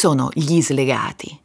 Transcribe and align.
sono 0.00 0.30
gli 0.32 0.62
slegati? 0.62 1.38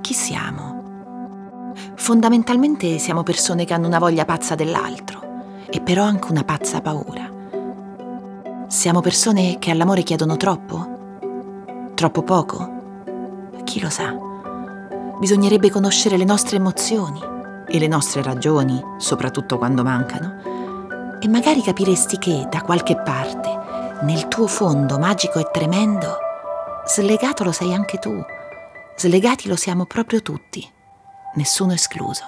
Chi 0.00 0.14
siamo? 0.14 1.72
Fondamentalmente 1.96 2.98
siamo 2.98 3.24
persone 3.24 3.64
che 3.64 3.74
hanno 3.74 3.88
una 3.88 3.98
voglia 3.98 4.24
pazza 4.24 4.54
dell'altro 4.54 5.64
e 5.68 5.80
però 5.80 6.04
anche 6.04 6.30
una 6.30 6.44
pazza 6.44 6.80
paura. 6.80 7.28
Siamo 8.68 9.00
persone 9.00 9.58
che 9.58 9.72
all'amore 9.72 10.04
chiedono 10.04 10.36
troppo? 10.36 11.90
Troppo 11.94 12.22
poco? 12.22 12.70
Chi 13.64 13.80
lo 13.80 13.90
sa? 13.90 14.14
Bisognerebbe 15.18 15.68
conoscere 15.68 16.16
le 16.16 16.24
nostre 16.24 16.58
emozioni 16.58 17.18
e 17.66 17.80
le 17.80 17.88
nostre 17.88 18.22
ragioni, 18.22 18.80
soprattutto 18.98 19.58
quando 19.58 19.82
mancano. 19.82 21.18
E 21.18 21.26
magari 21.26 21.62
capiresti 21.62 22.16
che 22.18 22.46
da 22.48 22.62
qualche 22.62 22.94
parte, 22.94 23.58
nel 24.02 24.28
tuo 24.28 24.46
fondo 24.46 25.00
magico 25.00 25.40
e 25.40 25.48
tremendo, 25.50 26.18
slegato 26.86 27.44
lo 27.44 27.52
sei 27.52 27.74
anche 27.74 27.98
tu. 27.98 28.24
Slegati 28.96 29.48
lo 29.48 29.56
siamo 29.56 29.84
proprio 29.84 30.22
tutti, 30.22 30.66
nessuno 31.34 31.72
escluso. 31.72 32.24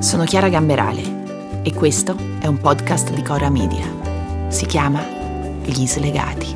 Sono 0.00 0.24
Chiara 0.24 0.48
Gamberale 0.48 1.62
e 1.62 1.72
questo 1.72 2.16
è 2.40 2.46
un 2.46 2.58
podcast 2.58 3.10
di 3.10 3.22
Cora 3.22 3.48
Media. 3.48 3.86
Si 4.48 4.66
chiama 4.66 5.02
Gli 5.62 5.86
Slegati. 5.86 6.54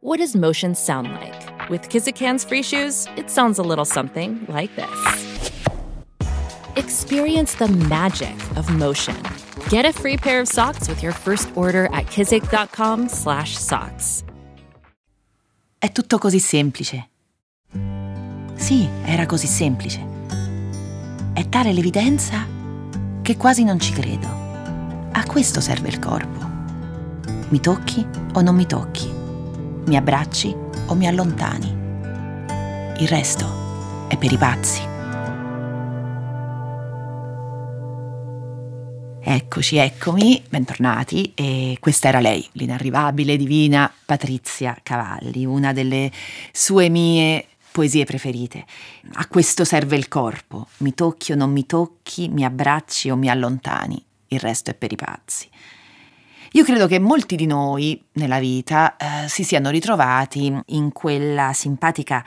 What 0.00 0.18
does 0.18 0.34
motion 0.34 0.74
sound 0.74 1.08
like? 1.20 1.55
With 1.68 1.88
Kizikans 1.88 2.46
free 2.46 2.62
shoes, 2.62 3.08
it 3.16 3.28
sounds 3.28 3.58
a 3.58 3.62
little 3.62 3.84
something 3.84 4.46
like 4.46 4.70
this. 4.76 4.88
Experience 6.76 7.56
the 7.56 7.66
magic 7.88 8.36
of 8.54 8.70
motion. 8.70 9.16
Get 9.68 9.84
a 9.84 9.92
free 9.92 10.16
pair 10.16 10.38
of 10.40 10.46
socks 10.46 10.86
with 10.86 11.02
your 11.02 11.12
first 11.12 11.48
order 11.54 11.88
at 11.92 12.06
kizik.com/socks. 12.06 14.22
È 15.76 15.90
tutto 15.90 16.18
così 16.18 16.38
semplice. 16.38 17.08
Sì, 18.54 18.88
era 19.04 19.26
così 19.26 19.48
semplice. 19.48 20.00
È 21.32 21.48
tale 21.48 21.72
l'evidenza 21.72 22.46
che 23.22 23.36
quasi 23.36 23.64
non 23.64 23.80
ci 23.80 23.92
credo. 23.92 24.28
A 25.10 25.24
questo 25.26 25.60
serve 25.60 25.88
il 25.88 25.98
corpo. 25.98 26.48
Mi 27.48 27.60
tocchi 27.60 28.06
o 28.34 28.40
non 28.40 28.54
mi 28.54 28.66
tocchi? 28.66 29.15
Mi 29.86 29.96
abbracci 29.96 30.52
o 30.86 30.94
mi 30.94 31.06
allontani? 31.06 31.68
Il 32.98 33.06
resto 33.06 34.06
è 34.08 34.16
per 34.18 34.32
i 34.32 34.36
pazzi. 34.36 34.80
Eccoci, 39.22 39.76
eccomi, 39.76 40.42
bentornati. 40.48 41.32
E 41.36 41.76
questa 41.78 42.08
era 42.08 42.18
lei, 42.18 42.44
l'inarrivabile 42.52 43.36
divina 43.36 43.92
Patrizia 44.04 44.76
Cavalli, 44.82 45.44
una 45.44 45.72
delle 45.72 46.10
sue 46.50 46.88
mie 46.88 47.46
poesie 47.70 48.04
preferite. 48.04 48.64
A 49.12 49.28
questo 49.28 49.64
serve 49.64 49.94
il 49.94 50.08
corpo. 50.08 50.66
Mi 50.78 50.94
tocchi 50.94 51.30
o 51.30 51.36
non 51.36 51.52
mi 51.52 51.64
tocchi, 51.64 52.28
mi 52.28 52.44
abbracci 52.44 53.08
o 53.10 53.14
mi 53.14 53.30
allontani. 53.30 54.04
Il 54.28 54.40
resto 54.40 54.72
è 54.72 54.74
per 54.74 54.90
i 54.90 54.96
pazzi. 54.96 55.48
Io 56.52 56.64
credo 56.64 56.86
che 56.86 56.98
molti 56.98 57.36
di 57.36 57.46
noi 57.46 58.00
nella 58.12 58.38
vita 58.38 58.96
eh, 58.96 59.28
si 59.28 59.44
siano 59.44 59.70
ritrovati 59.70 60.54
in 60.66 60.92
quella 60.92 61.52
simpatica 61.52 62.24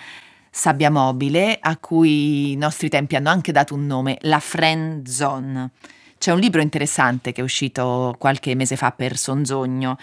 sabbia 0.52 0.90
mobile 0.90 1.58
a 1.60 1.78
cui 1.78 2.52
i 2.52 2.56
nostri 2.56 2.90
tempi 2.90 3.16
hanno 3.16 3.30
anche 3.30 3.52
dato 3.52 3.74
un 3.76 3.86
nome, 3.86 4.18
la 4.22 4.40
friend 4.40 5.08
zone. 5.08 5.72
C'è 6.18 6.34
un 6.34 6.40
libro 6.40 6.62
interessante 6.62 7.32
che 7.32 7.40
è 7.40 7.44
uscito 7.44 8.14
qualche 8.20 8.54
mese 8.56 8.76
fa 8.76 8.92
per 8.92 9.16
Sonzogno. 9.16 9.98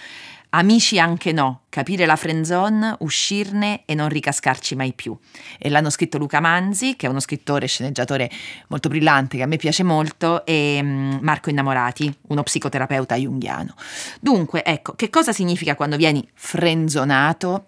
Amici 0.58 0.98
anche 0.98 1.32
no, 1.32 1.64
capire 1.68 2.06
la 2.06 2.16
friendzone, 2.16 2.96
uscirne 3.00 3.82
e 3.84 3.94
non 3.94 4.08
ricascarci 4.08 4.74
mai 4.74 4.94
più. 4.94 5.14
E 5.58 5.68
l'hanno 5.68 5.90
scritto 5.90 6.16
Luca 6.16 6.40
Manzi, 6.40 6.96
che 6.96 7.06
è 7.06 7.10
uno 7.10 7.20
scrittore 7.20 7.66
e 7.66 7.68
sceneggiatore 7.68 8.30
molto 8.68 8.88
brillante, 8.88 9.36
che 9.36 9.42
a 9.42 9.46
me 9.46 9.58
piace 9.58 9.82
molto, 9.82 10.46
e 10.46 10.80
mm, 10.82 11.18
Marco 11.20 11.50
Innamorati, 11.50 12.10
uno 12.28 12.42
psicoterapeuta 12.42 13.16
junghiano. 13.16 13.74
Dunque, 14.18 14.64
ecco, 14.64 14.94
che 14.94 15.10
cosa 15.10 15.34
significa 15.34 15.74
quando 15.74 15.98
vieni 15.98 16.26
frenzonato? 16.32 17.66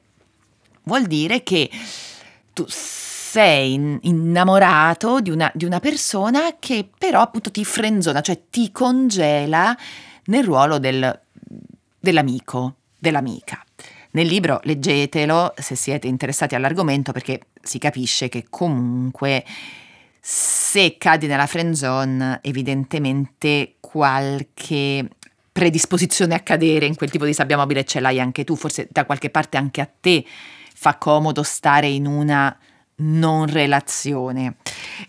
Vuol 0.84 1.04
dire 1.04 1.43
che 1.43 1.69
tu 2.54 2.65
sei 2.69 3.75
innamorato 4.00 5.21
di 5.21 5.28
una, 5.28 5.53
di 5.54 5.66
una 5.66 5.78
persona 5.78 6.56
che 6.59 6.88
però 6.97 7.21
appunto 7.21 7.50
ti 7.50 7.66
frenzona, 7.66 8.22
cioè 8.22 8.44
ti 8.48 8.72
congela 8.72 9.77
nel 10.25 10.44
ruolo 10.44 10.78
del, 10.78 11.21
dell'amico, 12.00 12.77
dell'amica. 12.98 13.64
Nel 14.10 14.26
libro 14.26 14.60
leggetelo 14.64 15.54
se 15.56 15.75
siete 15.75 16.06
interessati 16.06 16.54
all'argomento 16.54 17.12
perché 17.12 17.41
si 17.62 17.78
capisce 17.78 18.28
che 18.28 18.47
comunque 18.48 19.44
se 20.20 20.97
cadi 20.98 21.26
nella 21.26 21.47
friend 21.47 21.75
zone 21.75 22.41
evidentemente 22.42 23.75
qualche 23.81 25.09
predisposizione 25.53 26.34
a 26.34 26.41
cadere 26.41 26.86
in 26.86 26.94
quel 26.94 27.10
tipo 27.10 27.25
di 27.25 27.32
sabbia 27.32 27.56
mobile 27.56 27.84
ce 27.84 28.00
l'hai 28.00 28.20
anche 28.20 28.44
tu, 28.44 28.56
forse 28.56 28.88
da 28.91 29.04
qualche 29.04 29.30
parte 29.30 29.56
anche 29.56 29.80
a 29.80 29.91
te 30.00 30.25
fa 30.75 30.97
comodo 30.97 31.42
stare 31.42 31.88
in 31.88 32.06
una 32.06 32.56
non 32.97 33.47
relazione. 33.47 34.56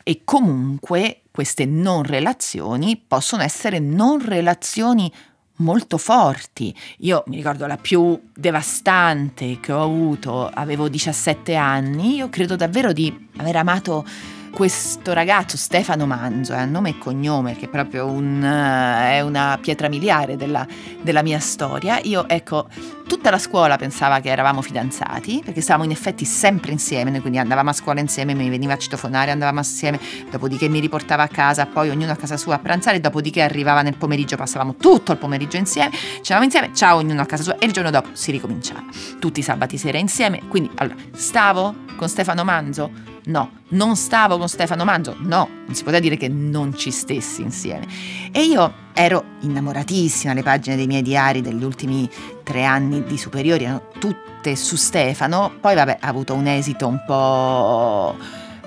E 0.03 0.21
comunque 0.23 1.21
queste 1.31 1.65
non 1.65 2.03
relazioni 2.03 2.97
possono 2.97 3.43
essere 3.43 3.79
non 3.79 4.23
relazioni 4.25 5.11
molto 5.59 5.97
forti. 5.97 6.75
Io 6.99 7.23
mi 7.27 7.37
ricordo 7.37 7.65
la 7.65 7.77
più 7.77 8.19
devastante 8.33 9.59
che 9.59 9.71
ho 9.71 9.83
avuto, 9.83 10.47
avevo 10.47 10.89
17 10.89 11.55
anni, 11.55 12.15
io 12.15 12.29
credo 12.29 12.55
davvero 12.55 12.91
di 12.91 13.29
aver 13.37 13.55
amato 13.55 14.05
questo 14.51 15.13
ragazzo 15.13 15.57
Stefano 15.57 16.05
Manzo, 16.05 16.53
è 16.53 16.61
eh, 16.61 16.65
nome 16.65 16.89
e 16.89 16.97
cognome, 16.97 17.55
che 17.55 17.65
è 17.65 17.69
proprio 17.69 18.05
un, 18.05 18.41
uh, 18.41 19.11
è 19.11 19.21
una 19.21 19.57
pietra 19.61 19.87
miliare 19.87 20.35
della, 20.35 20.65
della, 21.01 21.21
mia 21.21 21.39
storia. 21.39 21.99
Io, 22.03 22.27
ecco, 22.27 22.67
tutta 23.07 23.29
la 23.29 23.37
scuola 23.37 23.77
pensava 23.77 24.19
che 24.19 24.29
eravamo 24.29 24.61
fidanzati, 24.61 25.41
perché 25.43 25.61
stavamo 25.61 25.85
in 25.85 25.91
effetti 25.91 26.25
sempre 26.25 26.71
insieme, 26.71 27.11
noi 27.11 27.21
quindi 27.21 27.37
andavamo 27.37 27.69
a 27.69 27.73
scuola 27.73 27.99
insieme, 27.99 28.33
mi 28.33 28.49
veniva 28.49 28.73
a 28.73 28.77
citofonare, 28.77 29.31
andavamo 29.31 29.59
assieme, 29.59 29.99
dopodiché 30.29 30.67
mi 30.67 30.79
riportava 30.79 31.23
a 31.23 31.27
casa, 31.27 31.65
poi 31.65 31.89
ognuno 31.89 32.11
a 32.11 32.15
casa 32.15 32.37
sua 32.37 32.55
a 32.55 32.59
pranzare, 32.59 32.99
dopodiché 32.99 33.41
arrivava 33.41 33.81
nel 33.81 33.95
pomeriggio, 33.95 34.35
passavamo 34.35 34.75
tutto 34.75 35.11
il 35.11 35.17
pomeriggio 35.17 35.57
insieme, 35.57 35.91
c'eravamo 36.21 36.45
insieme, 36.45 36.73
ciao 36.73 36.97
ognuno 36.97 37.21
a 37.21 37.25
casa 37.25 37.43
sua, 37.43 37.57
e 37.57 37.65
il 37.65 37.71
giorno 37.71 37.91
dopo 37.91 38.09
si 38.13 38.31
ricominciava. 38.31 38.83
Tutti 39.19 39.39
i 39.39 39.43
sabati 39.43 39.77
sera 39.77 39.97
insieme, 39.97 40.41
quindi 40.47 40.69
allora, 40.75 40.95
stavo 41.13 41.75
con 41.95 42.09
Stefano 42.09 42.43
Manzo? 42.43 43.17
No. 43.25 43.51
Non 43.69 43.95
stavo 43.95 44.37
con 44.37 44.49
Stefano 44.49 44.83
Manzo? 44.83 45.15
No. 45.19 45.47
Non 45.65 45.75
si 45.75 45.83
poteva 45.83 46.01
dire 46.01 46.17
che 46.17 46.27
non 46.27 46.75
ci 46.75 46.91
stessi 46.91 47.41
insieme. 47.41 47.87
E 48.31 48.43
io 48.43 48.73
ero 48.93 49.23
innamoratissima, 49.41 50.33
le 50.33 50.43
pagine 50.43 50.75
dei 50.75 50.87
miei 50.87 51.01
diari 51.01 51.41
degli 51.41 51.63
ultimi 51.63 52.09
tre 52.43 52.65
anni 52.65 53.03
di 53.03 53.17
superiori 53.17 53.63
erano 53.63 53.89
tutte 53.99 54.55
su 54.55 54.75
Stefano, 54.75 55.53
poi 55.59 55.75
vabbè 55.75 55.97
ha 56.01 56.07
avuto 56.07 56.33
un 56.33 56.47
esito 56.47 56.87
un 56.87 57.03
po' 57.05 58.15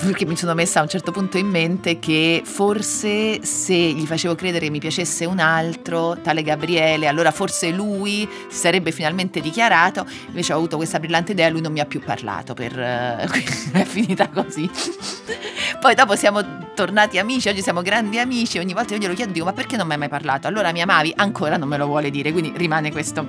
perché 0.06 0.26
mi 0.26 0.36
sono 0.36 0.54
messa 0.54 0.80
a 0.80 0.82
un 0.82 0.88
certo 0.88 1.12
punto 1.12 1.38
in 1.38 1.46
mente 1.46 1.98
che 1.98 2.42
forse 2.44 3.44
se 3.44 3.74
gli 3.74 4.04
facevo 4.04 4.34
credere 4.34 4.66
che 4.66 4.70
mi 4.70 4.80
piacesse 4.80 5.24
un 5.24 5.38
altro, 5.38 6.18
tale 6.20 6.42
Gabriele, 6.42 7.06
allora 7.06 7.30
forse 7.30 7.70
lui 7.70 8.28
si 8.49 8.56
sarebbe 8.58 8.90
finalmente 8.90 9.40
dichiarato, 9.40 10.04
invece 10.26 10.52
ho 10.52 10.56
avuto 10.56 10.76
questa 10.76 10.99
brillante 10.99 11.32
idea 11.32 11.46
e 11.46 11.50
lui 11.50 11.60
non 11.60 11.72
mi 11.72 11.81
ha 11.81 11.87
più 11.87 12.00
parlato, 12.00 12.52
per, 12.54 12.72
uh, 12.76 13.78
è 13.78 13.84
finita 13.84 14.28
così. 14.28 14.69
Poi 15.81 15.94
dopo 15.94 16.16
siamo 16.16 16.70
tornati 16.75 17.19
amici, 17.19 17.49
oggi 17.49 17.62
siamo 17.62 17.82
grandi 17.82 18.19
amici, 18.19 18.58
ogni 18.58 18.72
volta 18.72 18.94
io 18.94 19.00
glielo 19.00 19.14
chiedo, 19.14 19.32
dico 19.32 19.44
ma 19.44 19.52
perché 19.52 19.76
non 19.76 19.87
mi 19.87 19.93
hai 19.93 19.99
mai 19.99 20.08
parlato? 20.08 20.46
Allora 20.49 20.72
mi 20.72 20.81
amavi? 20.81 21.12
Ancora 21.16 21.56
non 21.56 21.69
me 21.69 21.76
lo 21.76 21.87
vuole 21.87 22.10
dire, 22.10 22.32
quindi 22.32 22.52
rimane 22.56 22.90
questo, 22.90 23.26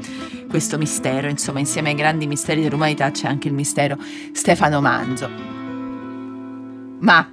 questo 0.49 0.77
mistero, 0.77 1.27
insomma 1.29 1.59
insieme 1.59 1.89
ai 1.89 1.95
grandi 1.95 2.25
misteri 2.25 2.61
dell'umanità 2.61 3.11
c'è 3.11 3.27
anche 3.27 3.47
il 3.47 3.53
mistero 3.53 3.97
Stefano 4.33 4.81
Manzo. 4.81 5.62
Ma 7.03 7.29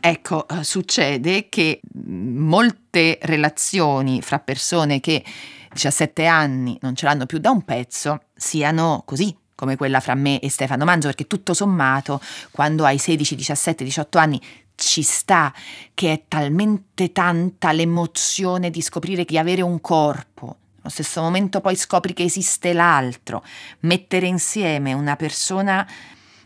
ecco, 0.00 0.46
eh, 0.48 0.64
succede 0.64 1.48
che 1.48 1.80
molte 1.94 3.18
relazioni 3.22 4.20
fra 4.20 4.38
persone 4.38 5.00
che 5.00 5.24
17 5.72 6.26
anni 6.26 6.76
non 6.82 6.94
ce 6.94 7.06
l'hanno 7.06 7.24
più 7.24 7.38
da 7.38 7.50
un 7.50 7.62
pezzo 7.62 8.24
siano 8.34 9.02
così, 9.06 9.34
come 9.54 9.76
quella 9.76 10.00
fra 10.00 10.14
me 10.14 10.40
e 10.40 10.50
Stefano 10.50 10.84
Mangio, 10.84 11.06
perché 11.06 11.26
tutto 11.26 11.54
sommato, 11.54 12.20
quando 12.50 12.84
hai 12.84 12.98
16, 12.98 13.34
17, 13.34 13.82
18 13.82 14.18
anni, 14.18 14.40
ci 14.74 15.02
sta 15.02 15.54
che 15.94 16.12
è 16.12 16.24
talmente 16.28 17.12
tanta 17.12 17.72
l'emozione 17.72 18.68
di 18.68 18.82
scoprire 18.82 19.24
di 19.24 19.38
avere 19.38 19.62
un 19.62 19.80
corpo. 19.80 20.56
Allo 20.80 20.90
stesso 20.90 21.22
momento 21.22 21.62
poi 21.62 21.76
scopri 21.76 22.12
che 22.12 22.24
esiste 22.24 22.74
l'altro. 22.74 23.42
Mettere 23.80 24.26
insieme 24.26 24.92
una 24.92 25.16
persona 25.16 25.88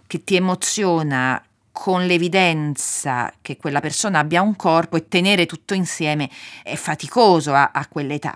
che 0.06 0.22
ti 0.22 0.37
emoziona 0.37 1.42
con 1.78 2.06
l'evidenza 2.06 3.31
che 3.43 3.58
quella 3.58 3.81
persona 3.81 4.20
abbia 4.20 4.40
un 4.40 4.56
corpo 4.56 4.96
e 4.96 5.08
tenere 5.08 5.44
tutto 5.44 5.75
insieme 5.75 6.31
è 6.62 6.75
faticoso 6.75 7.52
a, 7.52 7.70
a 7.70 7.87
quell'età. 7.87 8.34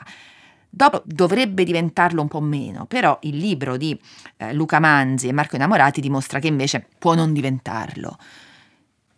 Dopo 0.68 1.00
dovrebbe 1.06 1.64
diventarlo 1.64 2.20
un 2.20 2.28
po' 2.28 2.42
meno, 2.42 2.84
però 2.84 3.18
il 3.22 3.38
libro 3.38 3.78
di 3.78 3.98
eh, 4.36 4.52
Luca 4.52 4.78
Manzi 4.78 5.28
e 5.28 5.32
Marco 5.32 5.56
Innamorati 5.56 6.02
dimostra 6.02 6.38
che 6.38 6.48
invece 6.48 6.86
può 6.98 7.14
non 7.14 7.32
diventarlo. 7.32 8.18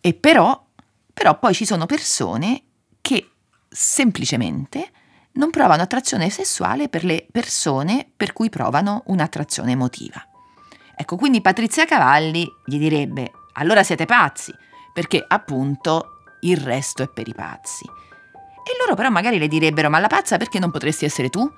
E 0.00 0.14
però, 0.14 0.66
però 1.12 1.36
poi 1.40 1.52
ci 1.52 1.66
sono 1.66 1.86
persone 1.86 2.62
che 3.00 3.28
semplicemente 3.68 4.88
non 5.32 5.50
provano 5.50 5.82
attrazione 5.82 6.30
sessuale 6.30 6.88
per 6.88 7.02
le 7.02 7.26
persone 7.28 8.08
per 8.16 8.32
cui 8.32 8.50
provano 8.50 9.02
un'attrazione 9.06 9.72
emotiva. 9.72 10.24
Ecco, 10.94 11.16
quindi 11.16 11.40
Patrizia 11.40 11.86
Cavalli 11.86 12.48
gli 12.64 12.78
direbbe 12.78 13.32
allora 13.54 13.82
siete 13.82 14.06
pazzi, 14.06 14.54
perché 14.92 15.24
appunto 15.26 16.18
il 16.40 16.56
resto 16.56 17.02
è 17.02 17.08
per 17.08 17.28
i 17.28 17.34
pazzi. 17.34 17.84
E 17.84 18.76
loro 18.78 18.94
però 18.94 19.10
magari 19.10 19.38
le 19.38 19.48
direbbero, 19.48 19.90
ma 19.90 19.98
la 19.98 20.06
pazza 20.06 20.36
perché 20.36 20.58
non 20.58 20.70
potresti 20.70 21.04
essere 21.04 21.28
tu? 21.28 21.50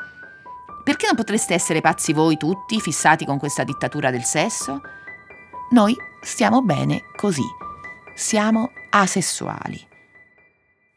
Perché 0.82 1.06
non 1.06 1.16
potreste 1.16 1.54
essere 1.54 1.80
pazzi 1.80 2.12
voi 2.12 2.36
tutti, 2.36 2.80
fissati 2.80 3.24
con 3.24 3.38
questa 3.38 3.64
dittatura 3.64 4.10
del 4.10 4.24
sesso? 4.24 4.80
Noi 5.70 5.96
stiamo 6.20 6.62
bene 6.62 7.04
così, 7.16 7.44
siamo 8.14 8.70
asessuali. 8.90 9.92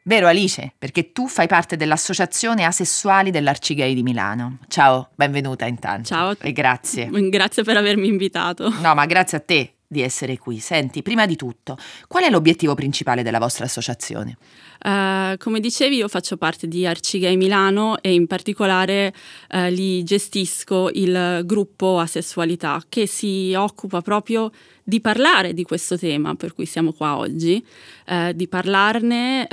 Vero 0.03 0.27
Alice? 0.27 0.73
Perché 0.77 1.11
tu 1.11 1.27
fai 1.27 1.47
parte 1.47 1.75
dell'associazione 1.75 2.63
asessuali 2.63 3.29
dell'Arcigay 3.29 3.93
di 3.93 4.03
Milano. 4.03 4.59
Ciao, 4.69 5.09
benvenuta 5.15 5.65
intanto. 5.65 6.07
Ciao. 6.07 6.35
E 6.39 6.53
grazie. 6.53 7.09
Grazie 7.29 7.63
per 7.63 7.75
avermi 7.75 8.07
invitato. 8.07 8.69
No, 8.79 8.93
ma 8.93 9.05
grazie 9.05 9.37
a 9.37 9.41
te 9.41 9.76
di 9.87 10.01
essere 10.01 10.37
qui. 10.37 10.59
Senti, 10.59 11.01
prima 11.01 11.25
di 11.25 11.35
tutto, 11.35 11.77
qual 12.07 12.23
è 12.23 12.29
l'obiettivo 12.29 12.75
principale 12.75 13.23
della 13.23 13.39
vostra 13.39 13.65
associazione? 13.65 14.37
Uh, 14.83 15.37
come 15.37 15.59
dicevi, 15.59 15.95
io 15.95 16.07
faccio 16.07 16.37
parte 16.37 16.67
di 16.67 16.85
Arcigay 16.85 17.35
Milano 17.35 18.01
e 18.01 18.13
in 18.13 18.27
particolare 18.27 19.13
uh, 19.51 19.67
lì 19.69 20.03
gestisco 20.03 20.89
il 20.91 21.41
gruppo 21.45 21.99
Asessualità 21.99 22.83
che 22.87 23.07
si 23.07 23.53
occupa 23.55 24.01
proprio 24.01 24.49
di 24.49 24.76
parlare 25.01 25.53
di 25.53 25.63
questo 25.63 25.97
tema 25.97 26.35
per 26.35 26.53
cui 26.53 26.65
siamo 26.65 26.93
qua 26.93 27.17
oggi, 27.17 27.63
uh, 28.07 28.31
di 28.33 28.47
parlarne 28.47 29.47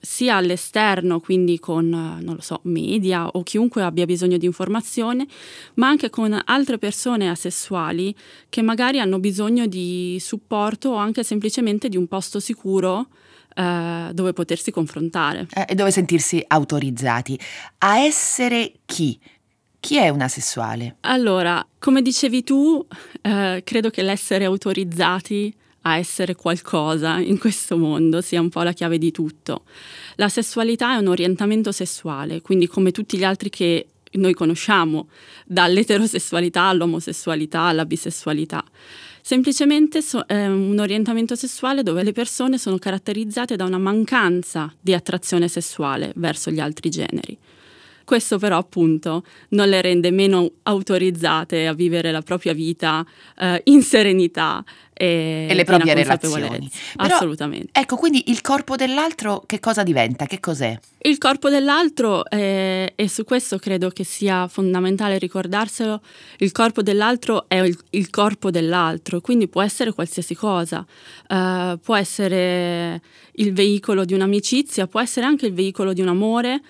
sia 0.00 0.36
all'esterno, 0.36 1.20
quindi 1.20 1.58
con, 1.58 1.88
non 1.88 2.34
lo 2.34 2.40
so, 2.40 2.60
media 2.64 3.26
o 3.26 3.42
chiunque 3.42 3.82
abbia 3.82 4.04
bisogno 4.04 4.36
di 4.36 4.46
informazione, 4.46 5.26
ma 5.74 5.88
anche 5.88 6.10
con 6.10 6.38
altre 6.44 6.78
persone 6.78 7.28
asessuali 7.28 8.14
che 8.48 8.62
magari 8.62 9.00
hanno 9.00 9.18
bisogno 9.18 9.66
di 9.66 10.16
supporto 10.20 10.90
o 10.90 10.96
anche 10.96 11.22
semplicemente 11.22 11.88
di 11.88 11.96
un 11.96 12.06
posto 12.06 12.40
sicuro 12.40 13.08
eh, 13.56 14.10
dove 14.12 14.32
potersi 14.32 14.72
confrontare. 14.72 15.46
Eh, 15.54 15.66
e 15.68 15.74
dove 15.76 15.92
sentirsi 15.92 16.42
autorizzati. 16.44 17.38
A 17.78 17.98
essere 17.98 18.72
chi? 18.84 19.18
Chi 19.84 19.98
è 19.98 20.08
una 20.08 20.28
sessuale? 20.28 20.96
Allora, 21.00 21.62
come 21.78 22.00
dicevi 22.00 22.42
tu, 22.42 22.86
eh, 23.20 23.60
credo 23.62 23.90
che 23.90 24.00
l'essere 24.00 24.46
autorizzati 24.46 25.54
a 25.82 25.98
essere 25.98 26.34
qualcosa 26.34 27.18
in 27.18 27.36
questo 27.38 27.76
mondo 27.76 28.22
sia 28.22 28.40
un 28.40 28.48
po' 28.48 28.62
la 28.62 28.72
chiave 28.72 28.96
di 28.96 29.10
tutto. 29.10 29.64
La 30.14 30.30
sessualità 30.30 30.94
è 30.94 30.96
un 30.96 31.08
orientamento 31.08 31.70
sessuale, 31.70 32.40
quindi 32.40 32.66
come 32.66 32.92
tutti 32.92 33.18
gli 33.18 33.24
altri 33.24 33.50
che 33.50 33.88
noi 34.12 34.32
conosciamo, 34.32 35.08
dall'eterosessualità 35.44 36.62
all'omosessualità 36.62 37.60
alla 37.60 37.84
bisessualità. 37.84 38.64
Semplicemente 39.20 40.00
so, 40.00 40.24
è 40.24 40.46
un 40.46 40.78
orientamento 40.78 41.34
sessuale 41.34 41.82
dove 41.82 42.02
le 42.02 42.12
persone 42.12 42.56
sono 42.56 42.78
caratterizzate 42.78 43.54
da 43.54 43.64
una 43.64 43.76
mancanza 43.76 44.72
di 44.80 44.94
attrazione 44.94 45.46
sessuale 45.46 46.10
verso 46.16 46.50
gli 46.50 46.60
altri 46.60 46.88
generi. 46.88 47.38
Questo 48.04 48.38
però 48.38 48.58
appunto 48.58 49.24
non 49.50 49.68
le 49.68 49.80
rende 49.80 50.10
meno 50.10 50.50
autorizzate 50.62 51.66
a 51.66 51.72
vivere 51.72 52.10
la 52.12 52.22
propria 52.22 52.52
vita 52.52 53.04
eh, 53.38 53.60
in 53.64 53.82
serenità 53.82 54.64
e, 54.92 55.46
e 55.50 55.54
le 55.54 55.64
proprie 55.64 55.94
relazioni. 55.94 56.70
Però, 56.96 57.14
Assolutamente. 57.14 57.68
Ecco, 57.72 57.96
quindi 57.96 58.30
il 58.30 58.40
corpo 58.40 58.76
dell'altro 58.76 59.42
che 59.46 59.58
cosa 59.58 59.82
diventa? 59.82 60.26
Che 60.26 60.38
cos'è? 60.38 60.78
Il 61.06 61.18
corpo 61.18 61.50
dell'altro, 61.50 62.24
eh, 62.30 62.92
e 62.94 63.08
su 63.08 63.24
questo 63.24 63.58
credo 63.58 63.90
che 63.90 64.04
sia 64.04 64.48
fondamentale 64.48 65.18
ricordarselo, 65.18 66.00
il 66.38 66.52
corpo 66.52 66.80
dell'altro 66.82 67.44
è 67.48 67.60
il, 67.60 67.76
il 67.90 68.08
corpo 68.08 68.50
dell'altro, 68.50 69.20
quindi 69.20 69.48
può 69.48 69.60
essere 69.60 69.92
qualsiasi 69.92 70.34
cosa, 70.34 70.86
uh, 71.28 71.78
può 71.78 71.94
essere 71.94 73.02
il 73.32 73.52
veicolo 73.52 74.06
di 74.06 74.14
un'amicizia, 74.14 74.86
può 74.86 75.00
essere 75.00 75.26
anche 75.26 75.44
il 75.44 75.52
veicolo 75.52 75.92
di 75.92 76.00
un 76.00 76.08
amore, 76.08 76.62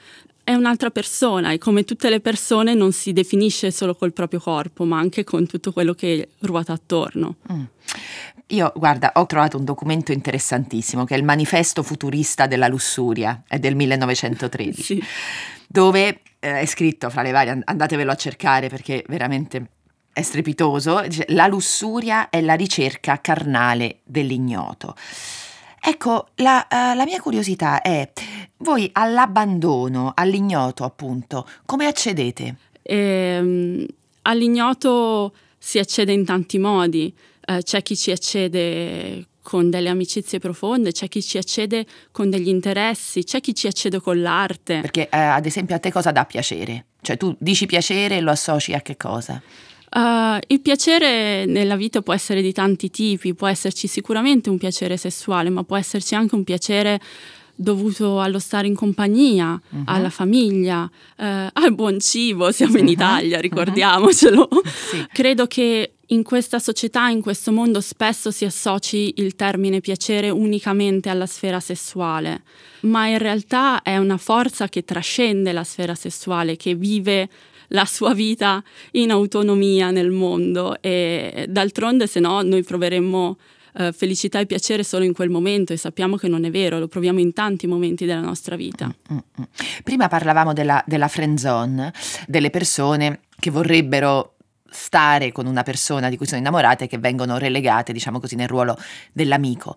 è 0.44 0.52
un'altra 0.52 0.90
persona 0.90 1.52
e 1.52 1.58
come 1.58 1.84
tutte 1.84 2.10
le 2.10 2.20
persone 2.20 2.74
non 2.74 2.92
si 2.92 3.12
definisce 3.12 3.70
solo 3.70 3.94
col 3.94 4.12
proprio 4.12 4.40
corpo, 4.40 4.84
ma 4.84 4.98
anche 4.98 5.24
con 5.24 5.46
tutto 5.46 5.72
quello 5.72 5.94
che 5.94 6.28
ruota 6.40 6.74
attorno. 6.74 7.36
Mm. 7.50 7.64
Io, 8.48 8.72
guarda, 8.76 9.12
ho 9.14 9.24
trovato 9.24 9.56
un 9.56 9.64
documento 9.64 10.12
interessantissimo 10.12 11.04
che 11.04 11.14
è 11.14 11.18
il 11.18 11.24
Manifesto 11.24 11.82
futurista 11.82 12.46
della 12.46 12.68
lussuria, 12.68 13.42
è 13.48 13.58
del 13.58 13.74
1913, 13.74 14.82
sì. 14.82 15.02
dove 15.66 16.20
eh, 16.38 16.60
è 16.60 16.66
scritto 16.66 17.08
fra 17.08 17.22
le 17.22 17.30
varie, 17.30 17.62
andatevelo 17.64 18.12
a 18.12 18.16
cercare 18.16 18.68
perché 18.68 19.02
veramente 19.08 19.66
è 20.12 20.22
strepitoso, 20.22 21.00
dice, 21.00 21.24
la 21.28 21.46
lussuria 21.46 22.28
è 22.28 22.42
la 22.42 22.54
ricerca 22.54 23.20
carnale 23.20 24.00
dell'ignoto. 24.04 24.94
Ecco, 25.86 26.28
la, 26.36 26.66
uh, 26.70 26.96
la 26.96 27.04
mia 27.04 27.20
curiosità 27.20 27.82
è, 27.82 28.10
voi 28.58 28.88
all'abbandono, 28.92 30.12
all'ignoto 30.14 30.82
appunto, 30.84 31.46
come 31.66 31.84
accedete? 31.84 32.56
Ehm, 32.80 33.84
all'ignoto 34.22 35.34
si 35.58 35.78
accede 35.78 36.12
in 36.12 36.24
tanti 36.24 36.56
modi, 36.56 37.14
uh, 37.48 37.58
c'è 37.58 37.82
chi 37.82 37.96
ci 37.98 38.10
accede 38.10 39.26
con 39.42 39.68
delle 39.68 39.90
amicizie 39.90 40.38
profonde, 40.38 40.90
c'è 40.90 41.06
chi 41.06 41.22
ci 41.22 41.36
accede 41.36 41.84
con 42.10 42.30
degli 42.30 42.48
interessi, 42.48 43.22
c'è 43.22 43.42
chi 43.42 43.54
ci 43.54 43.66
accede 43.66 44.00
con 44.00 44.22
l'arte. 44.22 44.80
Perché 44.80 45.10
eh, 45.10 45.18
ad 45.18 45.44
esempio 45.44 45.76
a 45.76 45.78
te 45.78 45.92
cosa 45.92 46.12
dà 46.12 46.24
piacere? 46.24 46.86
Cioè 47.02 47.18
tu 47.18 47.36
dici 47.38 47.66
piacere 47.66 48.16
e 48.16 48.20
lo 48.22 48.30
associ 48.30 48.72
a 48.72 48.80
che 48.80 48.96
cosa? 48.96 49.40
Uh, 49.94 50.38
il 50.48 50.60
piacere 50.60 51.44
nella 51.46 51.76
vita 51.76 52.02
può 52.02 52.12
essere 52.12 52.42
di 52.42 52.52
tanti 52.52 52.90
tipi, 52.90 53.32
può 53.32 53.46
esserci 53.46 53.86
sicuramente 53.86 54.50
un 54.50 54.58
piacere 54.58 54.96
sessuale, 54.96 55.50
ma 55.50 55.62
può 55.62 55.76
esserci 55.76 56.16
anche 56.16 56.34
un 56.34 56.42
piacere 56.42 57.00
dovuto 57.54 58.20
allo 58.20 58.40
stare 58.40 58.66
in 58.66 58.74
compagnia, 58.74 59.52
uh-huh. 59.52 59.82
alla 59.84 60.10
famiglia, 60.10 60.82
uh, 60.82 61.24
al 61.52 61.72
buon 61.74 62.00
cibo, 62.00 62.50
siamo 62.50 62.78
in 62.78 62.86
uh-huh. 62.86 62.90
Italia, 62.90 63.38
ricordiamocelo. 63.38 64.48
Uh-huh. 64.50 64.62
Sì. 64.90 65.06
Credo 65.12 65.46
che 65.46 65.92
in 66.06 66.24
questa 66.24 66.58
società, 66.58 67.08
in 67.08 67.22
questo 67.22 67.52
mondo, 67.52 67.80
spesso 67.80 68.32
si 68.32 68.44
associ 68.44 69.14
il 69.18 69.36
termine 69.36 69.80
piacere 69.80 70.28
unicamente 70.28 71.08
alla 71.08 71.26
sfera 71.26 71.60
sessuale, 71.60 72.42
ma 72.80 73.06
in 73.06 73.18
realtà 73.18 73.82
è 73.82 73.96
una 73.96 74.16
forza 74.16 74.68
che 74.68 74.84
trascende 74.84 75.52
la 75.52 75.64
sfera 75.64 75.94
sessuale, 75.94 76.56
che 76.56 76.74
vive 76.74 77.28
la 77.68 77.84
sua 77.84 78.14
vita 78.14 78.62
in 78.92 79.10
autonomia 79.10 79.90
nel 79.90 80.10
mondo 80.10 80.80
e 80.80 81.46
d'altronde 81.48 82.06
se 82.06 82.20
no 82.20 82.42
noi 82.42 82.62
proveremmo 82.62 83.36
Uh, 83.76 83.90
felicità 83.90 84.38
e 84.38 84.46
piacere 84.46 84.84
solo 84.84 85.02
in 85.02 85.12
quel 85.12 85.30
momento 85.30 85.72
e 85.72 85.76
sappiamo 85.76 86.14
che 86.14 86.28
non 86.28 86.44
è 86.44 86.50
vero, 86.52 86.78
lo 86.78 86.86
proviamo 86.86 87.18
in 87.18 87.32
tanti 87.32 87.66
momenti 87.66 88.04
della 88.04 88.20
nostra 88.20 88.54
vita. 88.54 88.86
Mm-hmm. 89.12 89.48
Prima 89.82 90.06
parlavamo 90.06 90.52
della, 90.52 90.80
della 90.86 91.08
friend 91.08 91.38
zone, 91.38 91.92
delle 92.28 92.50
persone 92.50 93.22
che 93.36 93.50
vorrebbero 93.50 94.33
stare 94.74 95.32
con 95.32 95.46
una 95.46 95.62
persona 95.62 96.08
di 96.08 96.16
cui 96.16 96.26
sono 96.26 96.40
innamorate 96.40 96.86
che 96.86 96.98
vengono 96.98 97.38
relegate, 97.38 97.92
diciamo 97.92 98.18
così, 98.18 98.34
nel 98.34 98.48
ruolo 98.48 98.76
dell'amico. 99.12 99.76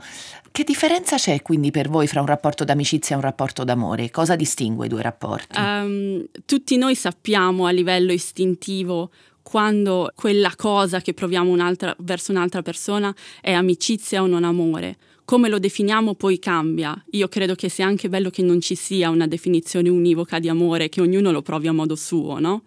Che 0.51 0.63
differenza 0.63 1.17
c'è 1.17 1.41
quindi 1.41 1.71
per 1.71 1.87
voi 1.87 2.07
fra 2.07 2.19
un 2.19 2.25
rapporto 2.25 2.63
d'amicizia 2.63 3.15
e 3.15 3.19
un 3.19 3.23
rapporto 3.23 3.63
d'amore? 3.63 4.09
Cosa 4.09 4.35
distingue 4.35 4.87
i 4.87 4.89
due 4.89 5.01
rapporti? 5.01 5.59
Um, 5.59 6.25
tutti 6.45 6.77
noi 6.77 6.95
sappiamo 6.95 7.67
a 7.67 7.71
livello 7.71 8.11
istintivo 8.11 9.11
quando 9.43 10.11
quella 10.15 10.51
cosa 10.57 10.99
che 10.99 11.13
proviamo 11.13 11.49
un'altra, 11.51 11.95
verso 11.99 12.31
un'altra 12.31 12.61
persona 12.61 13.15
è 13.39 13.53
amicizia 13.53 14.21
o 14.21 14.27
non 14.27 14.43
amore. 14.43 14.97
Come 15.23 15.47
lo 15.47 15.59
definiamo 15.59 16.15
poi 16.15 16.39
cambia. 16.39 17.01
Io 17.11 17.27
credo 17.27 17.53
che 17.53 17.69
sia 17.69 17.85
anche 17.85 18.09
bello 18.09 18.29
che 18.29 18.41
non 18.41 18.59
ci 18.59 18.75
sia 18.75 19.09
una 19.09 19.27
definizione 19.27 19.89
univoca 19.89 20.39
di 20.39 20.49
amore, 20.49 20.89
che 20.89 21.01
ognuno 21.01 21.31
lo 21.31 21.41
provi 21.41 21.67
a 21.67 21.73
modo 21.73 21.95
suo, 21.95 22.39
no? 22.39 22.63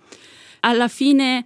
Alla 0.60 0.88
fine 0.88 1.44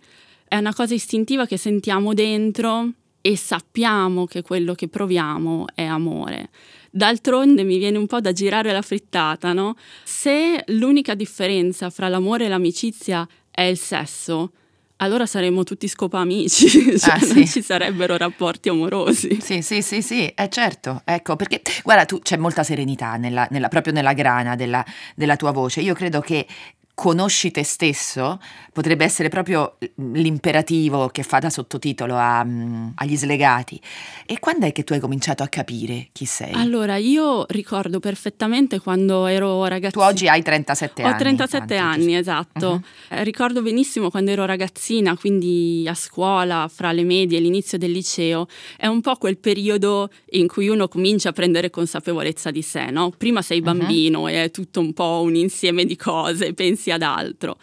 è 0.55 0.59
una 0.59 0.73
cosa 0.73 0.95
istintiva 0.95 1.47
che 1.47 1.57
sentiamo 1.57 2.15
dentro 2.15 2.89
e 3.21 3.37
sappiamo 3.37 4.25
che 4.25 4.43
quello 4.43 4.75
che 4.75 4.87
proviamo 4.87 5.65
è 5.75 5.83
amore. 5.83 6.51
D'altronde 6.93 7.65
mi 7.65 7.77
viene 7.79 7.99
un 7.99 8.07
po' 8.07 8.21
da 8.21 8.31
girare 8.31 8.71
la 8.71 8.81
frittata, 8.81 9.53
no? 9.53 9.75
Se 10.05 10.63
l'unica 10.69 11.17
differenza 11.17 11.91
fra 11.91 12.07
l'amore 12.07 12.45
e 12.45 12.49
l'amicizia 12.49 13.27
è 13.51 13.63
il 13.63 13.77
sesso, 13.77 14.53
allora 14.99 15.27
saremmo 15.27 15.65
tutti 15.65 15.89
scopa 15.89 16.21
amici, 16.21 16.69
cioè 17.01 17.15
ah, 17.15 17.19
sì. 17.19 17.35
non 17.35 17.47
ci 17.49 17.61
sarebbero 17.61 18.17
rapporti 18.17 18.69
amorosi. 18.69 19.41
Sì, 19.41 19.61
sì, 19.61 19.83
sì, 19.83 20.03
sì, 20.03 20.27
è 20.27 20.45
eh, 20.45 20.49
certo, 20.49 21.03
ecco, 21.05 21.35
perché 21.35 21.63
guarda, 21.83 22.05
tu 22.05 22.21
c'è 22.21 22.37
molta 22.37 22.63
serenità 22.63 23.17
nella, 23.17 23.49
nella, 23.51 23.67
proprio 23.67 23.93
nella 23.93 24.13
grana 24.13 24.55
della, 24.55 24.85
della 25.17 25.35
tua 25.35 25.51
voce. 25.51 25.81
Io 25.81 25.95
credo 25.95 26.21
che 26.21 26.47
conosci 26.95 27.51
te 27.51 27.65
stesso 27.65 28.39
potrebbe 28.73 29.05
essere 29.05 29.29
proprio 29.29 29.77
l'imperativo 29.97 31.09
che 31.09 31.23
fa 31.23 31.39
da 31.39 31.51
sottotitolo 31.51 32.17
a, 32.17 32.45
mm, 32.45 32.91
agli 32.97 33.17
slegati. 33.17 33.81
E 34.27 34.39
quando 34.39 34.67
è 34.67 34.73
che 34.73 34.85
tu 34.85 34.95
hai 34.95 35.01
cominciato 35.01 35.43
a 35.43 35.49
capire 35.49 36.09
chi 36.13 36.25
sei? 36.25 36.53
Allora, 36.53 36.97
io 36.97 37.47
ricordo 37.49 38.01
perfettamente 38.01 38.81
quando 38.81 39.27
ero 39.27 39.65
ragazzina. 39.65 40.05
Tu 40.05 40.11
oggi 40.11 40.29
hai 40.29 40.43
37 40.43 41.03
anni. 41.03 41.13
Ho 41.13 41.17
37 41.17 41.77
anni, 41.77 42.17
esatto. 42.17 42.69
Uh-huh. 42.69 43.23
Ricordo 43.23 43.63
benissimo 43.63 44.11
quando 44.11 44.31
ero 44.31 44.45
ragazzina, 44.45 45.17
quindi 45.17 45.87
a 45.89 45.95
scuola, 45.95 46.69
fra 46.73 46.93
le 46.93 47.05
medie 47.05 47.39
e 47.39 47.41
l'inizio 47.41 47.79
del 47.79 47.93
liceo. 47.93 48.47
È 48.77 48.87
un 48.87 49.01
po' 49.01 49.17
quel 49.17 49.39
periodo 49.39 50.11
in 50.31 50.49
cui 50.49 50.69
uno 50.69 50.89
comincia 50.89 51.29
a 51.29 51.33
prendere 51.33 51.71
consapevolezza 51.71 52.51
di 52.51 52.63
sé, 52.63 52.91
no? 52.91 53.13
Prima 53.17 53.43
sei 53.43 53.61
bambino 53.61 54.23
uh-huh. 54.23 54.29
e 54.29 54.45
è 54.45 54.51
tutto 54.51 54.81
un 54.81 54.93
po' 54.93 55.21
un 55.23 55.37
insieme 55.37 55.85
di 55.85 55.97
cose, 55.97 56.55
pensi 56.55 56.84
pensi 56.85 56.91
ad 56.91 57.03
altro. 57.03 57.57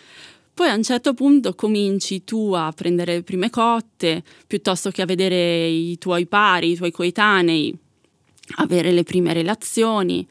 Poi 0.53 0.69
a 0.69 0.75
un 0.75 0.83
certo 0.83 1.13
punto 1.13 1.53
cominci 1.53 2.23
tu 2.23 2.53
a 2.53 2.71
prendere 2.75 3.15
le 3.15 3.23
prime 3.23 3.49
cotte, 3.49 4.23
piuttosto 4.47 4.89
che 4.89 5.01
a 5.01 5.05
vedere 5.05 5.67
i 5.67 5.97
tuoi 5.97 6.27
pari, 6.27 6.71
i 6.71 6.75
tuoi 6.75 6.91
coetanei, 6.91 7.75
avere 8.57 8.91
le 8.91 9.03
prime 9.03 9.33
relazioni 9.33 10.27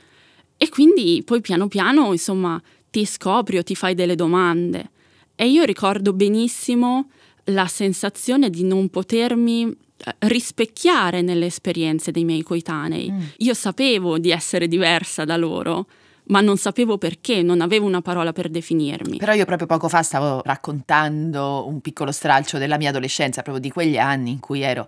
e 0.56 0.68
quindi 0.68 1.22
poi 1.24 1.40
piano 1.40 1.68
piano, 1.68 2.12
insomma, 2.12 2.60
ti 2.90 3.04
scopri 3.06 3.58
o 3.58 3.62
ti 3.62 3.74
fai 3.74 3.94
delle 3.94 4.14
domande. 4.14 4.90
E 5.34 5.48
io 5.48 5.64
ricordo 5.64 6.12
benissimo 6.12 7.10
la 7.44 7.66
sensazione 7.66 8.50
di 8.50 8.62
non 8.62 8.90
potermi 8.90 9.64
eh, 9.64 10.14
rispecchiare 10.28 11.22
nelle 11.22 11.46
esperienze 11.46 12.10
dei 12.10 12.24
miei 12.24 12.42
coetanei. 12.42 13.10
Mm. 13.10 13.20
Io 13.38 13.54
sapevo 13.54 14.18
di 14.18 14.30
essere 14.30 14.68
diversa 14.68 15.24
da 15.24 15.38
loro, 15.38 15.86
ma 16.30 16.40
non 16.40 16.56
sapevo 16.56 16.96
perché, 16.96 17.42
non 17.42 17.60
avevo 17.60 17.86
una 17.86 18.00
parola 18.00 18.32
per 18.32 18.48
definirmi. 18.48 19.18
Però 19.18 19.32
io 19.32 19.44
proprio 19.44 19.66
poco 19.66 19.88
fa 19.88 20.02
stavo 20.02 20.42
raccontando 20.42 21.66
un 21.66 21.80
piccolo 21.80 22.12
stralcio 22.12 22.56
della 22.58 22.78
mia 22.78 22.90
adolescenza, 22.90 23.42
proprio 23.42 23.62
di 23.62 23.70
quegli 23.70 23.98
anni 23.98 24.30
in 24.30 24.40
cui 24.40 24.62
ero 24.62 24.86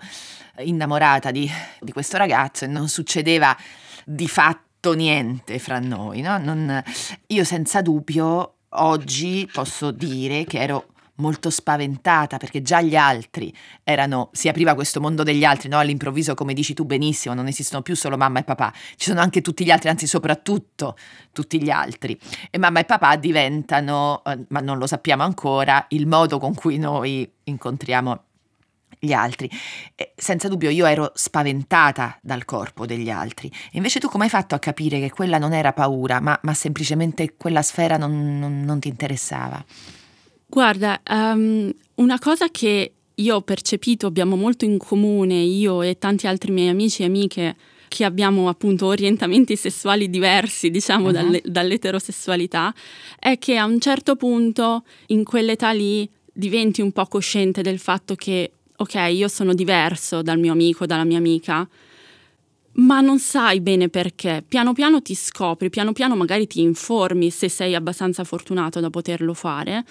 innamorata 0.59 1.31
di, 1.31 1.49
di 1.81 1.93
questo 1.93 2.17
ragazzo 2.17 2.65
e 2.65 2.69
non 2.69 2.89
succedeva 2.89 3.57
di 4.05 4.29
fatto 4.29 4.93
niente 4.95 5.59
fra 5.59 5.79
noi. 5.79 6.21
No? 6.21 6.39
Non, 6.39 6.83
io 7.27 7.45
senza 7.45 7.83
dubbio 7.83 8.55
oggi 8.75 9.49
posso 9.53 9.91
dire 9.91 10.45
che 10.45 10.61
ero 10.61 10.92
molto 11.17 11.51
spaventata 11.51 12.37
perché 12.37 12.63
già 12.63 12.81
gli 12.81 12.97
altri 12.97 13.55
erano, 13.85 14.31
si 14.33 14.49
apriva 14.49 14.75
questo 14.75 15.01
mondo 15.01 15.23
degli 15.23 15.45
altri, 15.45 15.69
no? 15.69 15.79
all'improvviso 15.79 16.35
come 16.35 16.55
dici 16.55 16.75
tu 16.75 16.85
benissimo, 16.85 17.35
non 17.35 17.47
esistono 17.47 17.83
più 17.83 17.95
solo 17.95 18.17
mamma 18.17 18.41
e 18.41 18.45
papà, 18.45 18.73
ci 18.97 19.09
sono 19.09 19.21
anche 19.21 19.41
tutti 19.41 19.65
gli 19.65 19.71
altri, 19.71 19.89
anzi 19.89 20.07
soprattutto 20.07 20.97
tutti 21.33 21.63
gli 21.63 21.71
altri. 21.71 22.19
E 22.51 22.59
mamma 22.59 22.81
e 22.81 22.85
papà 22.85 23.17
diventano, 23.17 24.23
eh, 24.25 24.45
ma 24.49 24.61
non 24.61 24.79
lo 24.79 24.87
sappiamo 24.87 25.23
ancora, 25.23 25.85
il 25.89 26.07
modo 26.07 26.39
con 26.39 26.55
cui 26.55 26.79
noi 26.79 27.31
incontriamo 27.45 28.25
gli 28.99 29.13
altri. 29.13 29.51
E 29.97 30.13
senza 30.17 30.49
dubbio 30.49 30.71
io 30.71 30.87
ero 30.87 31.11
spaventata 31.15 32.19
dal 32.23 32.45
corpo 32.45 32.87
degli 32.87 33.11
altri. 33.11 33.51
Invece 33.73 33.99
tu 33.99 34.09
come 34.09 34.25
hai 34.25 34.31
fatto 34.31 34.55
a 34.55 34.61
capire 34.61 35.01
che 35.01 35.11
quella 35.11 35.39
non 35.39 35.53
era 35.53 35.73
paura, 35.73 36.21
ma, 36.21 36.39
ma 36.43 36.55
semplicemente 36.55 37.35
quella 37.37 37.63
sfera 37.63 37.97
non, 37.97 38.39
non, 38.39 38.63
non 38.63 38.79
ti 38.79 38.89
interessava? 38.89 39.65
Guarda, 40.53 41.01
um, 41.09 41.73
una 41.95 42.19
cosa 42.19 42.51
che 42.51 42.93
io 43.15 43.37
ho 43.37 43.41
percepito, 43.41 44.07
abbiamo 44.07 44.37
molto 44.37 44.67
in 44.67 44.77
comune, 44.77 45.37
io 45.37 45.81
e 45.81 45.97
tanti 45.97 46.27
altri 46.27 46.53
miei 46.53 46.69
amici 46.69 47.01
e 47.01 47.07
amiche, 47.07 47.57
che 47.89 48.05
abbiamo 48.05 48.51
appunto 48.51 48.85
orientamenti 48.85 49.57
sessuali 49.57 50.11
diversi, 50.11 50.69
diciamo, 50.69 51.07
uh-huh. 51.07 51.13
dalle, 51.13 51.43
dall'eterosessualità, 51.43 52.75
è 53.19 53.39
che 53.39 53.57
a 53.57 53.65
un 53.65 53.81
certo 53.81 54.15
punto, 54.17 54.85
in 55.07 55.25
quell'età 55.25 55.71
lì, 55.71 56.07
diventi 56.31 56.83
un 56.83 56.93
po' 56.93 57.07
cosciente 57.07 57.63
del 57.63 57.79
fatto 57.79 58.15
che, 58.15 58.51
ok, 58.77 58.95
io 59.11 59.29
sono 59.29 59.55
diverso 59.55 60.21
dal 60.21 60.39
mio 60.39 60.53
amico, 60.53 60.85
dalla 60.85 61.05
mia 61.05 61.17
amica, 61.17 61.67
ma 62.73 63.01
non 63.01 63.19
sai 63.19 63.63
bene 63.63 63.89
perché. 63.89 64.45
Piano 64.47 64.75
piano 64.75 65.01
ti 65.01 65.15
scopri, 65.15 65.71
piano 65.71 65.93
piano 65.93 66.15
magari 66.15 66.47
ti 66.47 66.61
informi 66.61 67.31
se 67.31 67.49
sei 67.49 67.75
abbastanza 67.75 68.23
fortunato 68.23 68.81
da 68.81 68.91
poterlo 68.91 69.33
fare 69.33 69.87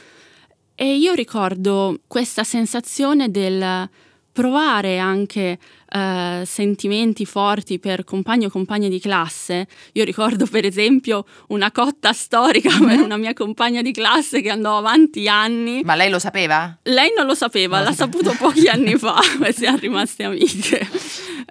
e 0.82 0.96
io 0.96 1.14
ricordo 1.14 2.00
questa 2.08 2.44
sensazione 2.44 3.30
del 3.30 3.88
provare 4.32 4.98
anche 4.98 5.58
uh, 5.94 6.44
sentimenti 6.46 7.26
forti 7.26 7.80
per 7.80 8.04
compagni 8.04 8.46
o 8.46 8.50
compagne 8.50 8.90
di 8.90 9.00
classe. 9.00 9.68
Io 9.94 10.04
ricordo 10.04 10.46
per 10.46 10.66
esempio 10.66 11.26
una 11.48 11.72
cotta 11.72 12.14
storica 12.14 12.70
mm-hmm. 12.70 12.88
per 12.88 13.00
una 13.02 13.18
mia 13.18 13.34
compagna 13.34 13.82
di 13.82 13.92
classe 13.92 14.42
che 14.42 14.50
andò 14.50 14.78
avanti 14.78 15.28
anni. 15.28 15.82
Ma 15.84 15.96
lei 15.96 16.10
lo 16.10 16.20
sapeva? 16.20 16.78
Lei 16.84 17.12
non 17.16 17.26
lo 17.26 17.36
sapeva, 17.36 17.78
non 17.78 17.86
l'ha 17.86 17.94
saputo 17.94 18.34
pochi 18.38 18.68
anni 18.68 18.96
fa, 18.96 19.20
e 19.44 19.52
siamo 19.52 19.78
rimaste 19.78 20.24
amiche. 20.24 20.88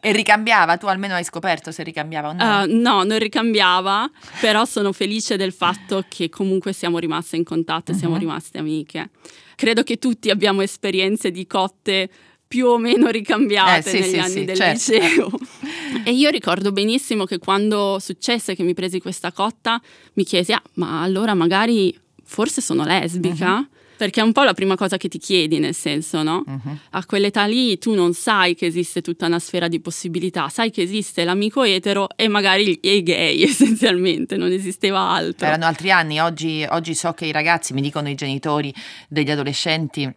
E 0.03 0.13
ricambiava? 0.13 0.79
Tu 0.79 0.87
almeno 0.87 1.15
hai 1.15 1.25
scoperto 1.25 1.71
se 1.71 1.83
ricambiava 1.83 2.29
o 2.29 2.33
no? 2.33 2.63
Uh, 2.63 2.81
no, 2.81 3.05
non 3.05 3.19
ricambiava, 3.19 4.11
però 4.41 4.65
sono 4.65 4.93
felice 4.93 5.37
del 5.37 5.53
fatto 5.53 6.05
che 6.09 6.31
comunque 6.31 6.73
siamo 6.73 6.99
rimaste 6.99 7.37
in 7.37 7.45
contatto 7.45 7.93
uh-huh. 7.93 7.99
siamo 7.99 8.17
rimaste 8.17 8.59
amiche. 8.59 9.11
Credo 9.61 9.83
che 9.83 9.99
tutti 9.99 10.31
abbiamo 10.31 10.63
esperienze 10.63 11.31
di 11.31 11.47
cotte 11.47 12.09
più 12.51 12.67
o 12.67 12.79
meno 12.79 13.11
ricambiate 13.11 13.91
eh, 13.91 13.93
sì, 13.93 14.01
negli 14.01 14.11
sì, 14.11 14.19
anni 14.19 14.31
sì, 14.31 14.45
del 14.45 14.57
certo. 14.57 14.93
liceo. 14.93 15.31
e 16.05 16.11
io 16.11 16.31
ricordo 16.31 16.73
benissimo 16.73 17.25
che 17.25 17.39
quando 17.39 17.99
successe 18.01 18.57
che 18.57 18.65
mi 18.65 18.75
presi 18.75 19.01
questa 19.01 19.31
cotta, 19.31 19.81
mi 20.15 20.25
chiesi, 20.25 20.51
ah, 20.51 20.63
ma 20.75 21.01
allora 21.01 21.35
magari 21.35 21.97
forse 22.25 22.61
sono 22.61 22.83
lesbica? 22.83 23.55
Uh-huh 23.55 23.79
perché 24.01 24.23
è 24.23 24.25
un 24.25 24.33
po' 24.33 24.45
la 24.45 24.55
prima 24.55 24.77
cosa 24.77 24.97
che 24.97 25.09
ti 25.09 25.19
chiedi, 25.19 25.59
nel 25.59 25.75
senso, 25.75 26.23
no? 26.23 26.43
Uh-huh. 26.47 26.79
A 26.93 27.05
quell'età 27.05 27.45
lì 27.45 27.77
tu 27.77 27.93
non 27.93 28.15
sai 28.15 28.55
che 28.55 28.65
esiste 28.65 29.03
tutta 29.03 29.27
una 29.27 29.39
sfera 29.39 29.69
di 29.69 29.79
possibilità, 29.79 30.49
sai 30.49 30.71
che 30.71 30.81
esiste 30.81 31.23
l'amico 31.23 31.65
etero 31.65 32.09
e 32.17 32.27
magari 32.27 32.79
i 32.81 33.03
gay 33.03 33.43
essenzialmente, 33.45 34.39
non 34.39 34.53
esisteva 34.53 35.01
altro. 35.01 35.47
Erano 35.47 35.67
altri 35.67 35.91
anni, 35.91 36.19
oggi, 36.19 36.67
oggi 36.71 36.95
so 36.95 37.13
che 37.13 37.27
i 37.27 37.31
ragazzi, 37.31 37.75
mi 37.75 37.83
dicono 37.83 38.09
i 38.09 38.15
genitori 38.15 38.73
degli 39.07 39.31
adolescenti, 39.31 40.11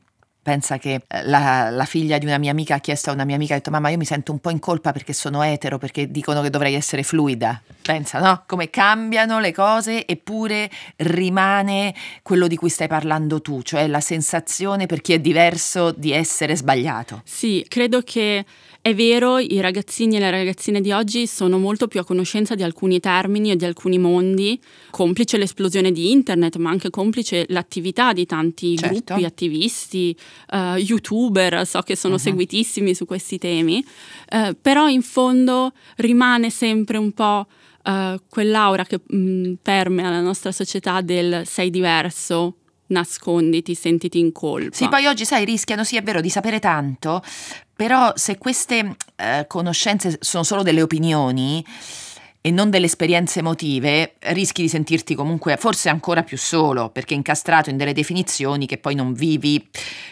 Pensa 0.43 0.77
che 0.77 1.03
eh, 1.07 1.23
la, 1.23 1.69
la, 1.69 1.85
figlia 1.85 2.17
di 2.17 2.25
una 2.25 2.38
mia 2.38 2.51
amica 2.51 2.75
ha 2.75 2.79
chiesto 2.79 3.09
a 3.09 3.13
una 3.13 3.23
mia 3.23 3.35
amica, 3.35 3.53
ha 3.53 3.57
detto 3.57 3.71
mamma 3.71 3.88
io 3.88 3.97
mi 3.97 4.03
sento 4.03 4.33
un 4.33 4.39
po' 4.39 4.50
in 4.50 4.59
colpa 4.59 4.91
perché 4.91 5.13
sono 5.13 5.41
etero, 5.41 5.77
perché 5.77 6.12
dicono 6.12 6.41
che 6.41 6.50
dovrei 6.50 6.73
essere 6.73 7.03
fluida. 7.03 7.62
Pensa, 7.81 8.19
no? 8.19 8.43
Come 8.45 8.69
cambiano 8.69 9.39
le 9.39 9.53
cose 9.53 10.05
eppure 10.05 10.69
rimane 10.97 11.95
quello 12.21 12.47
di 12.47 12.57
cui 12.57 12.69
stai 12.69 12.89
parlando 12.89 13.41
tu, 13.41 13.62
cioè 13.62 13.88
la 13.88 14.01
sensazione 14.01 14.85
per 14.85 15.00
chi 15.00 15.13
è 15.13 15.19
diverso 15.19 15.91
di 15.91 16.12
essere 16.12 16.57
sbagliato. 16.57 17.21
Sì, 17.23 17.65
credo 17.67 18.01
che 18.01 18.45
è 18.85 18.93
vero, 18.93 19.39
i 19.39 19.61
ragazzini 19.61 20.17
e 20.17 20.19
le 20.19 20.29
ragazzine 20.29 20.81
di 20.81 20.91
oggi 20.91 21.25
sono 21.25 21.57
molto 21.57 21.87
più 21.87 22.01
a 22.01 22.03
conoscenza 22.03 22.53
di 22.53 22.63
alcuni 22.63 22.99
termini 22.99 23.49
e 23.49 23.55
di 23.55 23.63
alcuni 23.63 23.97
mondi, 23.97 24.59
complice 24.89 25.37
l'esplosione 25.37 25.93
di 25.93 26.11
internet, 26.11 26.57
ma 26.57 26.69
anche 26.69 26.89
complice 26.89 27.45
l'attività 27.47 28.11
di 28.11 28.25
tanti 28.25 28.77
certo. 28.77 28.93
gruppi, 28.93 29.23
attivisti, 29.23 30.13
uh, 30.51 30.75
youtuber, 30.75 31.65
so 31.65 31.79
che 31.79 31.95
sono 31.95 32.15
uh-huh. 32.15 32.19
seguitissimi 32.19 32.93
su 32.93 33.05
questi 33.05 33.37
temi, 33.37 33.81
uh, 34.31 34.53
però 34.61 34.89
in 34.89 35.01
fondo 35.01 35.71
rimane 35.95 36.49
sempre 36.49 36.97
un 36.97 37.13
po' 37.13 37.47
uh, 37.85 38.19
quell'aura 38.27 38.83
che 38.83 38.99
mh, 39.01 39.17
mm, 39.17 39.53
permea 39.61 40.09
la 40.09 40.19
nostra 40.19 40.51
società 40.51 40.99
del 40.99 41.43
sei 41.45 41.69
diverso, 41.69 42.55
nasconditi, 42.87 43.75
sentiti 43.75 44.19
in 44.19 44.31
colpa. 44.31 44.75
Sì, 44.75 44.89
poi 44.89 45.05
oggi 45.05 45.25
sai, 45.25 45.45
rischiano, 45.45 45.83
sì 45.83 45.97
è 45.97 46.03
vero, 46.03 46.21
di 46.21 46.29
sapere 46.29 46.59
tanto, 46.59 47.23
però 47.75 48.11
se 48.15 48.37
queste 48.37 48.95
eh, 49.15 49.45
conoscenze 49.47 50.17
sono 50.21 50.43
solo 50.43 50.63
delle 50.63 50.81
opinioni 50.81 51.65
e 52.45 52.51
non 52.51 52.69
delle 52.69 52.87
esperienze 52.87 53.39
emotive, 53.39 54.15
rischi 54.19 54.61
di 54.61 54.67
sentirti 54.67 55.15
comunque 55.15 55.55
forse 55.55 55.87
ancora 55.87 56.23
più 56.23 56.37
solo, 56.37 56.89
perché 56.89 57.13
incastrato 57.13 57.69
in 57.69 57.77
delle 57.77 57.93
definizioni 57.93 58.65
che 58.65 58.77
poi 58.77 58.95
non 58.95 59.13
vivi 59.13 59.65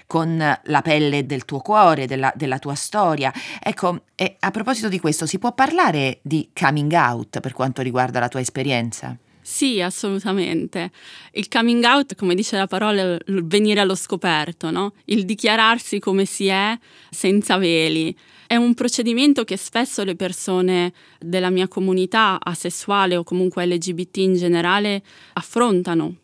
con 0.07 0.37
la 0.63 0.81
pelle 0.81 1.25
del 1.25 1.43
tuo 1.43 1.59
cuore, 1.59 2.07
della, 2.07 2.31
della 2.33 2.57
tua 2.57 2.75
storia. 2.75 3.33
Ecco, 3.61 4.03
a 4.39 4.51
proposito 4.51 4.87
di 4.87 4.97
questo, 4.99 5.25
si 5.25 5.39
può 5.39 5.51
parlare 5.51 6.19
di 6.21 6.49
coming 6.57 6.93
out 6.93 7.41
per 7.41 7.51
quanto 7.51 7.81
riguarda 7.81 8.21
la 8.21 8.29
tua 8.29 8.39
esperienza? 8.39 9.17
Sì, 9.51 9.81
assolutamente. 9.81 10.91
Il 11.33 11.49
coming 11.49 11.83
out, 11.83 12.15
come 12.15 12.35
dice 12.35 12.55
la 12.55 12.67
parola, 12.67 13.01
il 13.01 13.43
venire 13.43 13.81
allo 13.81 13.95
scoperto, 13.95 14.71
no? 14.71 14.93
il 15.05 15.25
dichiararsi 15.25 15.99
come 15.99 16.23
si 16.23 16.47
è 16.47 16.79
senza 17.09 17.57
veli. 17.57 18.15
È 18.47 18.55
un 18.55 18.73
procedimento 18.73 19.43
che 19.43 19.57
spesso 19.57 20.05
le 20.05 20.15
persone 20.15 20.93
della 21.19 21.49
mia 21.49 21.67
comunità 21.67 22.39
asessuale 22.41 23.17
o 23.17 23.25
comunque 23.25 23.65
LGBT 23.65 24.17
in 24.17 24.35
generale 24.35 25.03
affrontano 25.33 26.15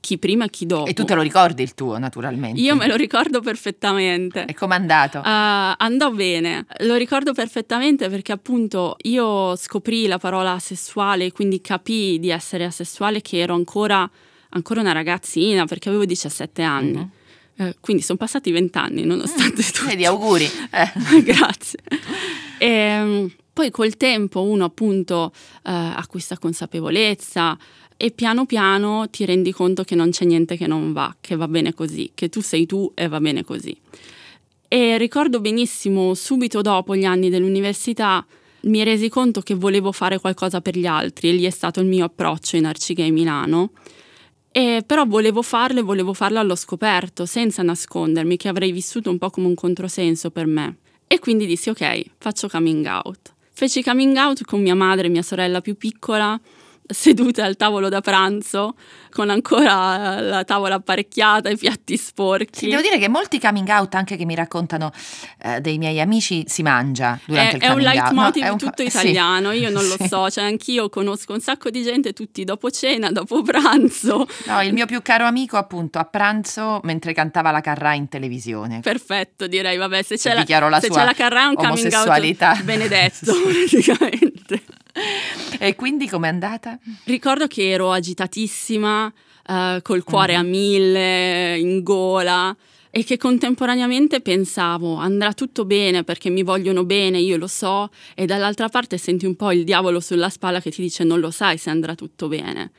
chi 0.00 0.18
prima 0.18 0.46
e 0.46 0.50
chi 0.50 0.66
dopo. 0.66 0.88
E 0.88 0.94
tu 0.94 1.04
te 1.04 1.14
lo 1.14 1.22
ricordi 1.22 1.62
il 1.62 1.74
tuo, 1.74 1.98
naturalmente? 1.98 2.60
Io 2.60 2.74
me 2.74 2.86
lo 2.86 2.96
ricordo 2.96 3.40
perfettamente. 3.40 4.44
E 4.46 4.54
com'è 4.54 4.74
andato? 4.74 5.18
Uh, 5.18 5.74
andò 5.76 6.10
bene, 6.10 6.66
lo 6.80 6.96
ricordo 6.96 7.32
perfettamente 7.32 8.08
perché 8.08 8.32
appunto 8.32 8.96
io 9.02 9.54
scoprì 9.56 10.06
la 10.06 10.18
parola 10.18 10.52
asessuale, 10.52 11.30
quindi 11.30 11.60
capii 11.60 12.18
di 12.18 12.30
essere 12.30 12.64
asessuale 12.64 13.20
che 13.20 13.38
ero 13.38 13.54
ancora, 13.54 14.08
ancora 14.50 14.80
una 14.80 14.92
ragazzina 14.92 15.66
perché 15.66 15.88
avevo 15.88 16.04
17 16.04 16.62
anni. 16.62 16.96
Mm-hmm. 17.62 17.70
Quindi 17.78 18.02
sono 18.02 18.16
passati 18.16 18.50
20 18.50 18.78
anni 18.78 19.04
nonostante 19.04 19.62
mm, 19.62 19.66
tutto. 19.66 19.86
Vedi, 19.86 20.06
auguri. 20.06 20.44
Eh. 20.70 20.92
Grazie. 21.22 21.78
E, 22.58 22.66
ehm, 22.66 23.30
poi 23.52 23.70
col 23.70 23.96
tempo 23.98 24.42
uno 24.42 24.64
appunto 24.64 25.32
uh, 25.34 25.60
acquista 25.62 26.38
consapevolezza, 26.38 27.58
e 28.02 28.12
piano 28.12 28.46
piano 28.46 29.10
ti 29.10 29.26
rendi 29.26 29.52
conto 29.52 29.84
che 29.84 29.94
non 29.94 30.08
c'è 30.08 30.24
niente 30.24 30.56
che 30.56 30.66
non 30.66 30.94
va, 30.94 31.14
che 31.20 31.36
va 31.36 31.46
bene 31.46 31.74
così, 31.74 32.12
che 32.14 32.30
tu 32.30 32.40
sei 32.40 32.64
tu 32.64 32.90
e 32.94 33.08
va 33.08 33.20
bene 33.20 33.44
così. 33.44 33.76
E 34.68 34.96
ricordo 34.96 35.38
benissimo, 35.38 36.14
subito 36.14 36.62
dopo 36.62 36.96
gli 36.96 37.04
anni 37.04 37.28
dell'università, 37.28 38.24
mi 38.62 38.82
resi 38.84 39.10
conto 39.10 39.42
che 39.42 39.54
volevo 39.54 39.92
fare 39.92 40.18
qualcosa 40.18 40.62
per 40.62 40.78
gli 40.78 40.86
altri 40.86 41.28
e 41.28 41.32
lì 41.32 41.44
è 41.44 41.50
stato 41.50 41.80
il 41.80 41.88
mio 41.88 42.06
approccio 42.06 42.56
in 42.56 42.64
Arcigay 42.64 43.10
Milano. 43.10 43.72
E 44.50 44.82
però 44.86 45.04
volevo 45.04 45.42
farlo 45.42 45.80
e 45.80 45.82
volevo 45.82 46.14
farlo 46.14 46.38
allo 46.38 46.54
scoperto, 46.54 47.26
senza 47.26 47.62
nascondermi, 47.62 48.38
che 48.38 48.48
avrei 48.48 48.72
vissuto 48.72 49.10
un 49.10 49.18
po' 49.18 49.28
come 49.28 49.46
un 49.46 49.54
controsenso 49.54 50.30
per 50.30 50.46
me. 50.46 50.78
E 51.06 51.18
quindi 51.18 51.44
dissi 51.44 51.68
ok, 51.68 52.02
faccio 52.16 52.48
coming 52.48 52.86
out. 52.86 53.34
Feci 53.50 53.82
coming 53.82 54.16
out 54.16 54.42
con 54.46 54.62
mia 54.62 54.74
madre 54.74 55.08
e 55.08 55.10
mia 55.10 55.20
sorella 55.20 55.60
più 55.60 55.76
piccola 55.76 56.40
sedute 56.90 57.42
al 57.42 57.56
tavolo 57.56 57.88
da 57.88 58.00
pranzo 58.00 58.74
con 59.10 59.28
ancora 59.28 60.20
la 60.20 60.44
tavola 60.44 60.76
apparecchiata, 60.76 61.50
i 61.50 61.56
piatti 61.56 61.96
sporchi. 61.96 62.60
Sì, 62.60 62.68
devo 62.68 62.80
dire 62.80 62.98
che 62.98 63.08
molti 63.08 63.40
coming 63.40 63.68
out, 63.68 63.94
anche 63.94 64.16
che 64.16 64.24
mi 64.24 64.34
raccontano 64.34 64.92
eh, 65.42 65.60
dei 65.60 65.78
miei 65.78 66.00
amici, 66.00 66.44
si 66.46 66.62
mangia 66.62 67.18
durante 67.26 67.56
è, 67.56 67.56
il 67.56 67.68
coming 67.68 67.86
out. 67.86 67.94
È 67.94 67.98
un 67.98 68.02
leitmotiv 68.02 68.44
no, 68.44 68.56
tutto 68.56 68.82
italiano, 68.82 69.50
sì. 69.50 69.58
io 69.58 69.70
non 69.70 69.86
lo 69.86 69.96
so, 70.06 70.30
cioè 70.30 70.44
anch'io 70.44 70.88
conosco 70.88 71.32
un 71.32 71.40
sacco 71.40 71.70
di 71.70 71.82
gente 71.82 72.12
tutti 72.12 72.44
dopo 72.44 72.70
cena, 72.70 73.10
dopo 73.10 73.42
pranzo. 73.42 74.26
No, 74.46 74.62
il 74.62 74.72
mio 74.72 74.86
più 74.86 75.02
caro 75.02 75.26
amico 75.26 75.56
appunto 75.56 75.98
a 75.98 76.04
pranzo 76.04 76.80
mentre 76.84 77.12
cantava 77.12 77.50
la 77.50 77.60
Carrà 77.60 77.94
in 77.94 78.08
televisione. 78.08 78.80
Perfetto, 78.80 79.46
direi, 79.46 79.76
vabbè, 79.76 80.02
se 80.02 80.16
c'è, 80.16 80.34
la, 80.34 80.44
la, 80.68 80.80
se 80.80 80.88
c'è 80.88 81.04
la 81.04 81.14
Carrà 81.14 81.42
è 81.42 81.46
un 81.46 81.54
coming 81.54 81.92
out 81.92 82.62
benedetto 82.62 83.34
praticamente. 83.42 84.62
E 85.58 85.74
quindi 85.74 86.08
com'è 86.08 86.28
andata? 86.28 86.78
Ricordo 87.04 87.46
che 87.46 87.70
ero 87.70 87.92
agitatissima, 87.92 89.12
uh, 89.48 89.82
col 89.82 90.04
cuore 90.04 90.34
mm-hmm. 90.34 90.44
a 90.44 90.48
mille, 90.48 91.58
in 91.58 91.82
gola 91.82 92.56
e 92.92 93.04
che 93.04 93.16
contemporaneamente 93.16 94.20
pensavo 94.20 94.94
andrà 94.94 95.32
tutto 95.32 95.64
bene 95.64 96.02
perché 96.02 96.28
mi 96.28 96.42
vogliono 96.42 96.84
bene, 96.84 97.20
io 97.20 97.36
lo 97.36 97.46
so, 97.46 97.90
e 98.14 98.26
dall'altra 98.26 98.68
parte 98.68 98.98
senti 98.98 99.26
un 99.26 99.36
po' 99.36 99.52
il 99.52 99.64
diavolo 99.64 100.00
sulla 100.00 100.28
spalla 100.28 100.60
che 100.60 100.70
ti 100.70 100.82
dice 100.82 101.04
non 101.04 101.20
lo 101.20 101.30
sai 101.30 101.56
se 101.56 101.70
andrà 101.70 101.94
tutto 101.94 102.28
bene 102.28 102.72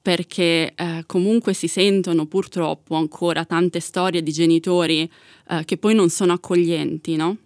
perché 0.00 0.72
eh, 0.74 1.02
comunque 1.04 1.52
si 1.52 1.68
sentono 1.68 2.24
purtroppo 2.24 2.94
ancora 2.94 3.44
tante 3.44 3.78
storie 3.80 4.22
di 4.22 4.32
genitori 4.32 5.10
eh, 5.50 5.64
che 5.66 5.76
poi 5.76 5.94
non 5.94 6.08
sono 6.08 6.32
accoglienti, 6.32 7.16
no? 7.16 7.36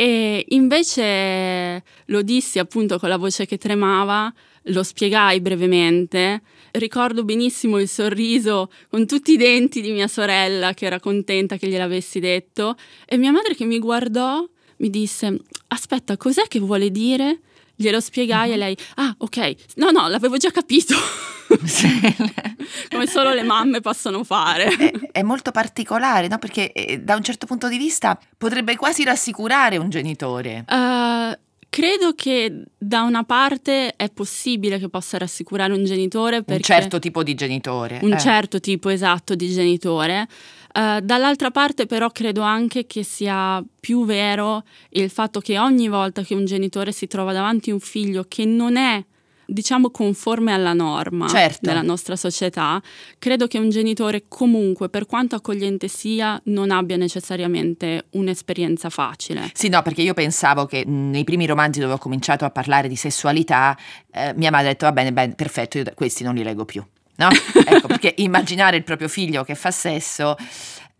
E 0.00 0.44
invece 0.50 1.82
lo 2.04 2.22
dissi 2.22 2.60
appunto 2.60 3.00
con 3.00 3.08
la 3.08 3.16
voce 3.16 3.46
che 3.46 3.58
tremava, 3.58 4.32
lo 4.66 4.84
spiegai 4.84 5.40
brevemente. 5.40 6.42
Ricordo 6.70 7.24
benissimo 7.24 7.80
il 7.80 7.88
sorriso 7.88 8.70
con 8.90 9.08
tutti 9.08 9.32
i 9.32 9.36
denti 9.36 9.80
di 9.80 9.90
mia 9.90 10.06
sorella 10.06 10.72
che 10.72 10.86
era 10.86 11.00
contenta 11.00 11.56
che 11.56 11.66
gliel'avessi 11.66 12.20
detto 12.20 12.76
e 13.06 13.16
mia 13.16 13.32
madre 13.32 13.56
che 13.56 13.64
mi 13.64 13.80
guardò 13.80 14.46
mi 14.76 14.88
disse 14.88 15.36
aspetta 15.66 16.16
cos'è 16.16 16.46
che 16.46 16.60
vuole 16.60 16.92
dire? 16.92 17.40
Glielo 17.74 17.98
spiegai 17.98 18.50
uh-huh. 18.50 18.54
e 18.54 18.56
mhm. 18.56 18.62
lei 18.62 18.76
ah 18.94 19.14
ok 19.18 19.54
no 19.76 19.90
no 19.90 20.06
l'avevo 20.06 20.36
già 20.36 20.52
capito. 20.52 20.94
come 22.90 23.06
solo 23.06 23.32
le 23.32 23.42
mamme 23.42 23.80
possono 23.80 24.22
fare. 24.24 24.66
È, 24.66 24.92
è 25.12 25.22
molto 25.22 25.50
particolare, 25.50 26.28
no? 26.28 26.38
Perché 26.38 26.72
eh, 26.72 26.98
da 26.98 27.16
un 27.16 27.22
certo 27.22 27.46
punto 27.46 27.68
di 27.68 27.78
vista 27.78 28.18
potrebbe 28.36 28.76
quasi 28.76 29.04
rassicurare 29.04 29.78
un 29.78 29.88
genitore. 29.88 30.64
Uh, 30.68 31.36
credo 31.68 32.12
che 32.14 32.64
da 32.76 33.02
una 33.02 33.24
parte 33.24 33.94
è 33.96 34.10
possibile 34.10 34.78
che 34.78 34.88
possa 34.88 35.18
rassicurare 35.18 35.72
un 35.72 35.84
genitore 35.84 36.42
un 36.46 36.60
certo 36.60 36.98
tipo 36.98 37.22
di 37.22 37.34
genitore. 37.34 38.00
Un 38.02 38.12
eh. 38.12 38.18
certo 38.18 38.60
tipo 38.60 38.90
esatto 38.90 39.34
di 39.34 39.50
genitore. 39.50 40.28
Uh, 40.74 41.00
dall'altra 41.00 41.50
parte 41.50 41.86
però 41.86 42.10
credo 42.10 42.42
anche 42.42 42.86
che 42.86 43.02
sia 43.02 43.64
più 43.80 44.04
vero 44.04 44.64
il 44.90 45.08
fatto 45.08 45.40
che 45.40 45.58
ogni 45.58 45.88
volta 45.88 46.22
che 46.22 46.34
un 46.34 46.44
genitore 46.44 46.92
si 46.92 47.06
trova 47.06 47.32
davanti 47.32 47.70
a 47.70 47.72
un 47.72 47.80
figlio 47.80 48.26
che 48.28 48.44
non 48.44 48.76
è 48.76 49.02
diciamo 49.50 49.90
conforme 49.90 50.52
alla 50.52 50.74
norma 50.74 51.26
certo. 51.26 51.60
della 51.62 51.80
nostra 51.80 52.16
società, 52.16 52.80
credo 53.18 53.46
che 53.46 53.58
un 53.58 53.70
genitore 53.70 54.24
comunque, 54.28 54.90
per 54.90 55.06
quanto 55.06 55.36
accogliente 55.36 55.88
sia, 55.88 56.38
non 56.44 56.70
abbia 56.70 56.96
necessariamente 56.96 58.06
un'esperienza 58.10 58.90
facile. 58.90 59.50
Sì, 59.54 59.68
no, 59.68 59.80
perché 59.80 60.02
io 60.02 60.12
pensavo 60.12 60.66
che 60.66 60.84
nei 60.84 61.24
primi 61.24 61.46
romanzi 61.46 61.80
dove 61.80 61.94
ho 61.94 61.98
cominciato 61.98 62.44
a 62.44 62.50
parlare 62.50 62.88
di 62.88 62.96
sessualità, 62.96 63.76
eh, 64.12 64.34
mia 64.36 64.50
madre 64.50 64.66
ha 64.68 64.70
detto 64.72 64.84
va 64.84 64.92
bene, 64.92 65.12
bene, 65.12 65.34
perfetto, 65.34 65.78
io 65.78 65.84
questi 65.94 66.22
non 66.22 66.34
li 66.34 66.42
leggo 66.42 66.66
più. 66.66 66.84
No? 67.16 67.28
ecco, 67.66 67.88
perché 67.88 68.14
immaginare 68.18 68.76
il 68.76 68.84
proprio 68.84 69.08
figlio 69.08 69.42
che 69.42 69.54
fa 69.54 69.70
sesso 69.70 70.36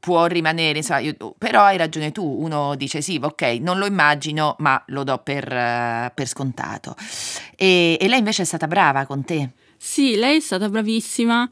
può 0.00 0.26
rimanere, 0.26 0.78
insomma, 0.78 1.00
io, 1.00 1.14
però 1.36 1.62
hai 1.62 1.76
ragione 1.76 2.12
tu, 2.12 2.24
uno 2.24 2.74
dice 2.76 3.00
sì, 3.00 3.18
ok, 3.20 3.42
non 3.60 3.78
lo 3.78 3.86
immagino, 3.86 4.54
ma 4.58 4.82
lo 4.88 5.04
do 5.04 5.18
per, 5.18 5.44
uh, 5.44 6.12
per 6.14 6.26
scontato. 6.26 6.94
E, 7.56 7.96
e 8.00 8.08
lei 8.08 8.18
invece 8.18 8.42
è 8.42 8.46
stata 8.46 8.66
brava 8.66 9.06
con 9.06 9.24
te? 9.24 9.50
Sì, 9.76 10.16
lei 10.16 10.38
è 10.38 10.40
stata 10.40 10.68
bravissima 10.68 11.48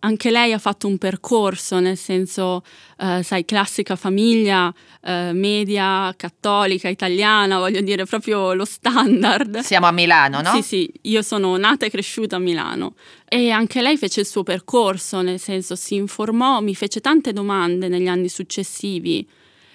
anche 0.00 0.30
lei 0.30 0.52
ha 0.52 0.58
fatto 0.58 0.86
un 0.86 0.98
percorso, 0.98 1.78
nel 1.80 1.96
senso, 1.96 2.62
eh, 2.98 3.22
sai, 3.22 3.44
classica 3.44 3.96
famiglia, 3.96 4.72
eh, 5.02 5.32
media, 5.32 6.12
cattolica, 6.16 6.88
italiana, 6.88 7.58
voglio 7.58 7.80
dire 7.80 8.04
proprio 8.04 8.52
lo 8.54 8.64
standard. 8.64 9.58
Siamo 9.60 9.86
a 9.86 9.92
Milano, 9.92 10.40
no? 10.40 10.52
Sì, 10.54 10.62
sì, 10.62 10.92
io 11.02 11.22
sono 11.22 11.56
nata 11.56 11.86
e 11.86 11.90
cresciuta 11.90 12.36
a 12.36 12.38
Milano 12.38 12.94
e 13.28 13.50
anche 13.50 13.80
lei 13.80 13.96
fece 13.96 14.20
il 14.20 14.26
suo 14.26 14.42
percorso, 14.42 15.20
nel 15.20 15.38
senso 15.38 15.76
si 15.76 15.94
informò, 15.94 16.60
mi 16.60 16.74
fece 16.74 17.00
tante 17.00 17.32
domande 17.32 17.88
negli 17.88 18.08
anni 18.08 18.28
successivi 18.28 19.26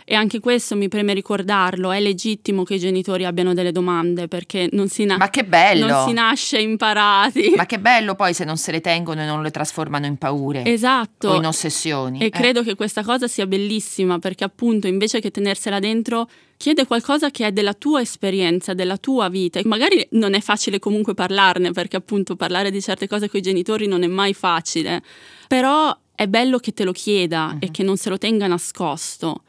e 0.07 0.13
anche 0.13 0.39
questo 0.39 0.75
mi 0.75 0.87
preme 0.87 1.15
ricordarlo, 1.15 1.91
è 1.91 1.99
legittimo 1.99 2.61
che 2.61 2.75
i 2.75 2.79
genitori 2.79 3.25
abbiano 3.25 3.55
delle 3.55 3.71
domande 3.71 4.27
perché 4.27 4.69
non 4.71 4.87
si, 4.87 5.03
na- 5.03 5.17
Ma 5.17 5.31
che 5.31 5.43
bello. 5.43 5.87
non 5.87 6.07
si 6.07 6.13
nasce 6.13 6.59
imparati. 6.59 7.53
Ma 7.57 7.65
che 7.65 7.79
bello 7.79 8.13
poi 8.13 8.35
se 8.35 8.43
non 8.43 8.55
se 8.55 8.71
le 8.71 8.81
tengono 8.81 9.23
e 9.23 9.25
non 9.25 9.41
le 9.41 9.49
trasformano 9.49 10.05
in 10.05 10.17
paure. 10.17 10.63
Esatto. 10.63 11.29
O 11.29 11.35
in 11.37 11.47
ossessioni. 11.47 12.19
E 12.19 12.25
eh. 12.25 12.29
credo 12.29 12.61
che 12.61 12.75
questa 12.75 13.03
cosa 13.03 13.27
sia 13.27 13.47
bellissima 13.47 14.19
perché 14.19 14.43
appunto 14.43 14.85
invece 14.85 15.19
che 15.19 15.31
tenersela 15.31 15.79
dentro 15.79 16.29
chiede 16.55 16.85
qualcosa 16.85 17.31
che 17.31 17.47
è 17.47 17.51
della 17.51 17.73
tua 17.73 18.01
esperienza, 18.01 18.75
della 18.75 18.97
tua 18.97 19.27
vita. 19.27 19.59
Magari 19.63 20.07
non 20.11 20.35
è 20.35 20.39
facile 20.39 20.77
comunque 20.77 21.15
parlarne 21.15 21.71
perché 21.71 21.95
appunto 21.95 22.35
parlare 22.35 22.69
di 22.69 22.79
certe 22.79 23.07
cose 23.07 23.27
con 23.27 23.39
i 23.39 23.43
genitori 23.43 23.87
non 23.87 24.03
è 24.03 24.07
mai 24.07 24.35
facile, 24.35 25.01
però 25.47 25.97
è 26.13 26.27
bello 26.27 26.59
che 26.59 26.73
te 26.73 26.83
lo 26.83 26.91
chieda 26.91 27.53
uh-huh. 27.53 27.57
e 27.59 27.71
che 27.71 27.81
non 27.81 27.97
se 27.97 28.09
lo 28.09 28.19
tenga 28.19 28.45
nascosto 28.45 29.41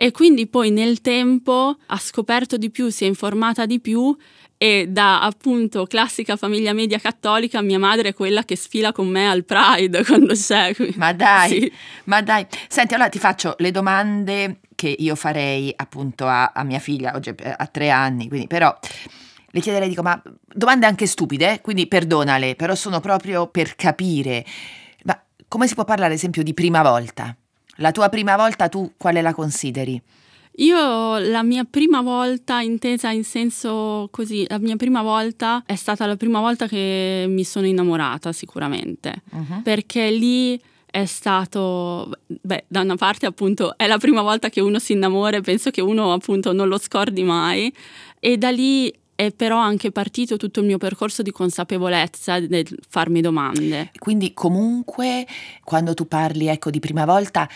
e 0.00 0.12
quindi 0.12 0.46
poi 0.46 0.70
nel 0.70 1.00
tempo 1.00 1.76
ha 1.86 1.98
scoperto 1.98 2.56
di 2.56 2.70
più, 2.70 2.88
si 2.88 3.02
è 3.02 3.08
informata 3.08 3.66
di 3.66 3.80
più 3.80 4.16
e 4.56 4.86
da 4.88 5.22
appunto 5.22 5.86
classica 5.86 6.36
famiglia 6.36 6.72
media 6.72 7.00
cattolica 7.00 7.60
mia 7.62 7.80
madre 7.80 8.10
è 8.10 8.14
quella 8.14 8.44
che 8.44 8.54
sfila 8.54 8.92
con 8.92 9.08
me 9.08 9.28
al 9.28 9.44
Pride 9.44 10.04
quando 10.06 10.34
c'è. 10.34 10.72
Ma 10.94 11.12
dai, 11.12 11.50
sì. 11.50 11.72
ma 12.04 12.22
dai. 12.22 12.46
Senti, 12.68 12.94
allora 12.94 13.08
ti 13.08 13.18
faccio 13.18 13.56
le 13.58 13.72
domande 13.72 14.60
che 14.76 14.94
io 14.96 15.16
farei 15.16 15.72
appunto 15.74 16.28
a, 16.28 16.52
a 16.54 16.62
mia 16.62 16.78
figlia, 16.78 17.16
oggi 17.16 17.34
ha 17.36 17.66
tre 17.66 17.90
anni, 17.90 18.28
quindi 18.28 18.46
però 18.46 18.78
le 19.50 19.60
chiederei, 19.60 19.88
dico, 19.88 20.02
ma 20.02 20.22
domande 20.46 20.86
anche 20.86 21.06
stupide, 21.06 21.60
quindi 21.60 21.88
perdonale, 21.88 22.54
però 22.54 22.76
sono 22.76 23.00
proprio 23.00 23.48
per 23.48 23.74
capire. 23.74 24.44
Ma 25.02 25.20
come 25.48 25.66
si 25.66 25.74
può 25.74 25.82
parlare, 25.82 26.12
ad 26.12 26.18
esempio, 26.18 26.44
di 26.44 26.54
prima 26.54 26.82
volta? 26.82 27.36
La 27.78 27.92
tua 27.92 28.08
prima 28.08 28.36
volta 28.36 28.68
tu 28.68 28.92
quale 28.96 29.22
la 29.22 29.34
consideri? 29.34 30.00
Io 30.58 31.18
la 31.18 31.42
mia 31.44 31.64
prima 31.64 32.00
volta, 32.00 32.60
intesa 32.60 33.10
in 33.10 33.22
senso 33.22 34.08
così, 34.10 34.44
la 34.48 34.58
mia 34.58 34.74
prima 34.74 35.02
volta 35.02 35.62
è 35.64 35.76
stata 35.76 36.04
la 36.06 36.16
prima 36.16 36.40
volta 36.40 36.66
che 36.66 37.26
mi 37.28 37.44
sono 37.44 37.66
innamorata 37.66 38.32
sicuramente, 38.32 39.22
uh-huh. 39.30 39.62
perché 39.62 40.10
lì 40.10 40.60
è 40.90 41.04
stato, 41.04 42.10
beh, 42.26 42.64
da 42.66 42.80
una 42.80 42.96
parte 42.96 43.26
appunto 43.26 43.76
è 43.76 43.86
la 43.86 43.98
prima 43.98 44.22
volta 44.22 44.48
che 44.48 44.60
uno 44.60 44.80
si 44.80 44.94
innamora 44.94 45.36
e 45.36 45.42
penso 45.42 45.70
che 45.70 45.80
uno 45.80 46.12
appunto 46.12 46.52
non 46.52 46.66
lo 46.66 46.78
scordi 46.78 47.22
mai 47.22 47.72
e 48.18 48.36
da 48.36 48.50
lì 48.50 48.92
è 49.18 49.32
però 49.32 49.58
anche 49.58 49.90
partito 49.90 50.36
tutto 50.36 50.60
il 50.60 50.66
mio 50.66 50.78
percorso 50.78 51.22
di 51.22 51.32
consapevolezza 51.32 52.38
nel 52.38 52.68
farmi 52.88 53.20
domande. 53.20 53.90
Quindi 53.98 54.32
comunque 54.32 55.26
quando 55.64 55.92
tu 55.92 56.06
parli 56.06 56.46
ecco 56.46 56.70
di 56.70 56.78
prima 56.78 57.04
volta 57.04 57.48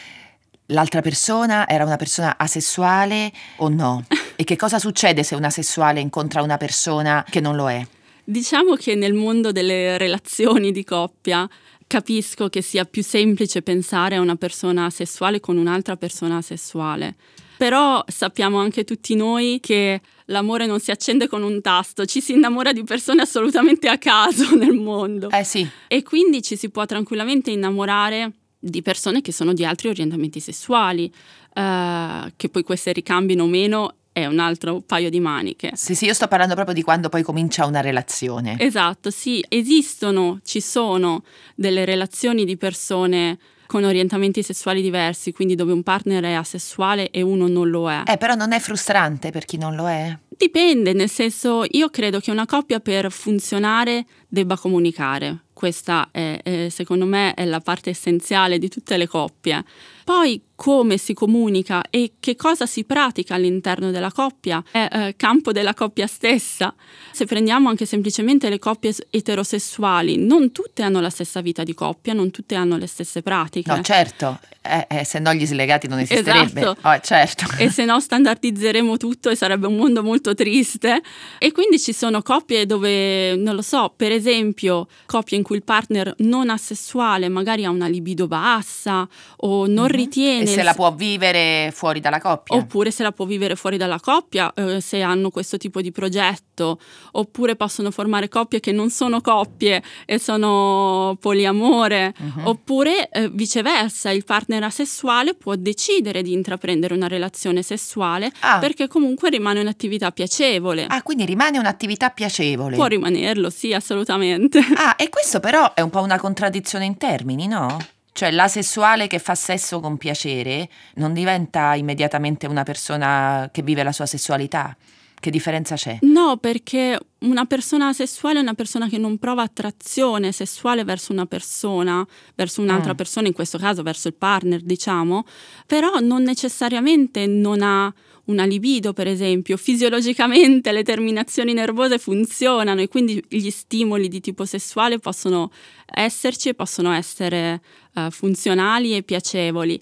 l'altra 0.67 1.01
persona 1.03 1.69
era 1.69 1.85
una 1.85 1.95
persona 1.95 2.37
asessuale 2.37 3.31
o 3.59 3.69
no? 3.69 4.05
e 4.35 4.43
che 4.43 4.57
cosa 4.57 4.81
succede 4.81 5.23
se 5.23 5.37
un 5.37 5.45
asessuale 5.45 6.01
incontra 6.01 6.43
una 6.43 6.57
persona 6.57 7.25
che 7.31 7.39
non 7.39 7.55
lo 7.55 7.71
è? 7.71 7.87
Diciamo 8.25 8.75
che 8.75 8.97
nel 8.97 9.15
mondo 9.15 9.53
delle 9.53 9.97
relazioni 9.99 10.73
di 10.73 10.83
coppia 10.83 11.49
capisco 11.87 12.49
che 12.49 12.61
sia 12.61 12.85
più 12.85 13.05
semplice 13.05 13.63
pensare 13.63 14.17
a 14.17 14.21
una 14.21 14.35
persona 14.35 14.91
sessuale 14.91 15.39
con 15.39 15.57
un'altra 15.59 15.95
persona 15.95 16.43
sessuale. 16.43 17.15
Però 17.57 18.03
sappiamo 18.09 18.59
anche 18.59 18.83
tutti 18.83 19.15
noi 19.15 19.61
che 19.61 20.01
l'amore 20.33 20.67
non 20.67 20.81
si 20.81 20.91
accende 20.91 21.29
con 21.29 21.43
un 21.43 21.61
tasto, 21.61 22.05
ci 22.05 22.21
si 22.21 22.33
innamora 22.33 22.73
di 22.73 22.83
persone 22.83 23.23
assolutamente 23.23 23.89
a 23.89 23.99
caso 23.99 24.55
nel 24.57 24.75
mondo. 24.75 25.31
Eh 25.31 25.45
sì. 25.45 25.69
E 25.87 26.03
quindi 26.03 26.43
ci 26.43 26.57
si 26.57 26.71
può 26.71 26.85
tranquillamente 26.87 27.53
innamorare 27.53 28.33
di 28.59 28.83
persone 28.83 29.21
che 29.21 29.33
sono 29.33 29.53
di 29.53 29.65
altri 29.65 29.89
orientamenti 29.89 30.41
sessuali, 30.41 31.13
eh, 31.55 32.33
che 32.37 32.49
poi 32.49 32.63
queste 32.63 32.93
ricambino 32.93 33.45
o 33.45 33.47
meno 33.47 33.97
è 34.13 34.27
un 34.27 34.39
altro 34.39 34.81
paio 34.81 35.09
di 35.09 35.21
maniche. 35.21 35.71
Sì, 35.75 35.95
sì, 35.95 36.05
io 36.05 36.15
sto 36.15 36.29
parlando 36.29 36.55
proprio 36.55 36.75
di 36.75 36.83
quando 36.83 37.09
poi 37.09 37.23
comincia 37.23 37.65
una 37.65 37.81
relazione. 37.81 38.57
Esatto, 38.59 39.11
sì, 39.11 39.43
esistono, 39.49 40.41
ci 40.45 40.61
sono 40.61 41.25
delle 41.55 41.85
relazioni 41.85 42.45
di 42.45 42.57
persone 42.57 43.39
con 43.73 43.85
orientamenti 43.85 44.43
sessuali 44.43 44.83
diversi, 44.83 45.33
quindi 45.33 45.55
dove 45.55 45.73
un 45.73 45.83
partner 45.83 46.23
è 46.25 46.33
asessuale 46.33 47.09
e 47.09 47.23
uno 47.23 47.49
non 47.49 47.71
lo 47.71 47.91
è. 47.91 48.03
Eh, 48.05 48.19
però 48.19 48.35
non 48.35 48.53
è 48.53 48.59
frustrante 48.59 49.31
per 49.31 49.47
chi 49.47 49.57
non 49.57 49.75
lo 49.75 49.89
è? 49.89 50.15
Dipende, 50.29 50.93
nel 50.93 51.09
senso 51.09 51.65
io 51.67 51.89
credo 51.89 52.21
che 52.21 52.31
una 52.31 52.45
coppia 52.45 52.81
per 52.81 53.11
funzionare 53.11 54.05
debba 54.29 54.59
comunicare. 54.59 55.45
Questa 55.55 56.09
è, 56.11 56.39
è, 56.43 56.69
secondo 56.69 57.07
me 57.07 57.33
è 57.33 57.47
la 57.47 57.61
parte 57.61 57.89
essenziale 57.89 58.59
di 58.59 58.69
tutte 58.69 58.99
le 58.99 59.07
coppie. 59.07 59.65
Poi 60.05 60.43
come 60.63 60.97
si 60.97 61.13
comunica 61.13 61.83
e 61.91 62.13
che 62.21 62.37
cosa 62.37 62.67
si 62.67 62.85
pratica 62.85 63.35
all'interno 63.35 63.91
della 63.91 64.13
coppia 64.13 64.63
è 64.71 64.89
eh, 64.93 65.15
campo 65.17 65.51
della 65.51 65.75
coppia 65.75 66.07
stessa. 66.07 66.73
Se 67.11 67.25
prendiamo 67.25 67.69
anche 67.69 67.85
semplicemente 67.85 68.49
le 68.49 68.61
coppie 68.61 68.95
eterosessuali, 69.11 70.25
non 70.25 70.53
tutte 70.53 70.85
hanno 70.85 71.01
la 71.01 71.11
stessa 71.11 71.41
vita 71.41 71.65
di 71.65 71.75
coppia, 71.75 72.13
non 72.13 72.31
tutte 72.31 72.55
hanno 72.55 72.77
le 72.77 72.87
stesse 72.87 73.23
pratiche. 73.23 73.75
No, 73.75 73.83
certo, 73.83 74.39
eh, 74.63 74.87
eh, 74.89 75.05
se 75.05 75.19
no 75.19 75.35
gli 75.35 75.45
slegati 75.45 75.89
non 75.89 75.99
esisterebbe. 75.99 76.61
Esatto. 76.61 76.89
Oh, 76.89 77.01
certo. 77.01 77.47
E 77.59 77.69
se 77.69 77.85
no 77.85 77.99
standardizzeremo 77.99 78.97
tutto 78.97 79.31
e 79.31 79.35
sarebbe 79.35 79.67
un 79.67 79.75
mondo 79.75 80.05
molto 80.05 80.33
triste. 80.35 81.03
E 81.39 81.51
quindi 81.51 81.81
ci 81.81 81.93
sono 81.93 82.23
coppie 82.23 82.67
dove, 82.67 83.35
non 83.35 83.57
lo 83.57 83.63
so, 83.63 83.93
per 83.95 84.13
esempio, 84.13 84.87
coppie 85.07 85.37
in 85.37 85.43
cui 85.43 85.57
il 85.57 85.65
partner 85.65 86.15
non 86.19 86.51
asessuale 86.51 87.29
magari 87.29 87.65
ha 87.65 87.71
una 87.71 87.89
libido 87.89 88.29
bassa 88.29 89.09
o 89.39 89.67
non 89.67 89.89
ritiene 89.93 90.47
se 90.47 90.63
la 90.63 90.75
può 90.75 90.93
vivere 90.93 91.71
fuori 91.73 92.01
dalla 92.01 92.21
coppia. 92.21 92.57
Oppure 92.57 92.91
se 92.91 93.03
la 93.03 93.13
può 93.13 93.25
vivere 93.25 93.57
fuori 93.57 93.77
dalla 93.77 94.01
coppia, 94.01 94.53
eh, 94.55 94.81
se 94.81 95.01
hanno 95.03 95.31
questo 95.31 95.57
tipo 95.57 95.81
di 95.81 95.93
progetto. 95.93 96.79
Oppure 97.13 97.57
possono 97.57 97.91
formare 97.91 98.29
coppie 98.29 98.61
che 98.61 98.73
non 98.73 98.91
sono 98.91 99.21
coppie 99.21 99.83
e 100.05 100.19
sono 100.19 101.17
poliamore. 101.21 102.15
Uh-huh. 102.19 102.49
Oppure 102.49 103.09
eh, 103.11 103.29
viceversa, 103.29 104.11
il 104.11 104.25
partner 104.25 104.65
asessuale 104.65 105.35
può 105.35 105.55
decidere 105.55 106.23
di 106.23 106.33
intraprendere 106.33 106.95
una 106.95 107.09
relazione 107.09 107.63
sessuale 107.63 108.31
ah. 108.41 108.59
perché 108.59 108.89
comunque 108.89 109.31
rimane 109.31 109.61
un'attività 109.61 110.11
piacevole. 110.11 110.87
Ah, 110.89 111.03
quindi 111.03 111.25
rimane 111.25 111.59
un'attività 111.59 112.11
piacevole. 112.11 112.77
Può 112.77 112.87
rimanerlo, 112.87 113.51
sì, 113.51 113.73
assolutamente. 113.73 114.59
Ah, 114.77 114.95
e 114.99 115.09
questo 115.09 115.41
però 115.41 115.75
è 115.75 115.81
un 115.81 115.91
po' 115.91 116.01
una 116.01 116.19
contraddizione 116.19 116.85
in 116.85 116.97
termini, 116.97 117.47
no? 117.47 117.77
Cioè 118.13 118.31
l'asessuale 118.31 119.07
che 119.07 119.19
fa 119.19 119.35
sesso 119.35 119.81
con 119.81 119.97
piacere 119.97 120.69
non 120.97 121.15
diventa 121.15 121.75
immediatamente 121.75 122.47
una 122.47 122.63
persona 122.63 123.49
che 123.51 123.63
vive 123.63 123.83
la 123.83 123.93
sua 123.93 124.07
sessualità. 124.07 124.77
Che 125.23 125.31
differenza 125.31 125.77
c'è? 125.77 125.99
No, 126.01 126.37
perché 126.39 126.99
una 127.21 127.45
persona 127.45 127.93
sessuale 127.93 128.41
è 128.41 128.43
una 128.43 128.55
persona 128.55 128.89
che 128.89 128.99
non 128.99 129.19
prova 129.19 129.43
attrazione 129.43 130.33
sessuale 130.33 130.83
verso 130.83 131.13
una 131.13 131.27
persona, 131.27 132.05
verso 132.35 132.61
un'altra 132.61 132.93
mm. 132.93 132.97
persona, 132.97 133.29
in 133.29 133.33
questo 133.33 133.57
caso 133.57 133.85
verso 133.85 134.09
il 134.09 134.15
partner, 134.15 134.61
diciamo, 134.63 135.25
però 135.65 136.01
non 136.01 136.25
necessariamente 136.25 137.29
non 137.29 137.63
ha 137.63 137.95
una 138.25 138.45
libido, 138.45 138.93
per 138.93 139.07
esempio, 139.07 139.57
fisiologicamente 139.57 140.73
le 140.73 140.83
terminazioni 140.83 141.53
nervose 141.53 141.99
funzionano 141.99 142.81
e 142.81 142.89
quindi 142.89 143.23
gli 143.29 143.51
stimoli 143.51 144.09
di 144.09 144.19
tipo 144.19 144.45
sessuale 144.45 144.99
possono 144.99 145.53
esserci 145.87 146.49
e 146.49 146.55
possono 146.55 146.91
essere 146.91 147.61
uh, 147.95 148.11
funzionali 148.11 148.97
e 148.97 149.05
piacevoli 149.05 149.81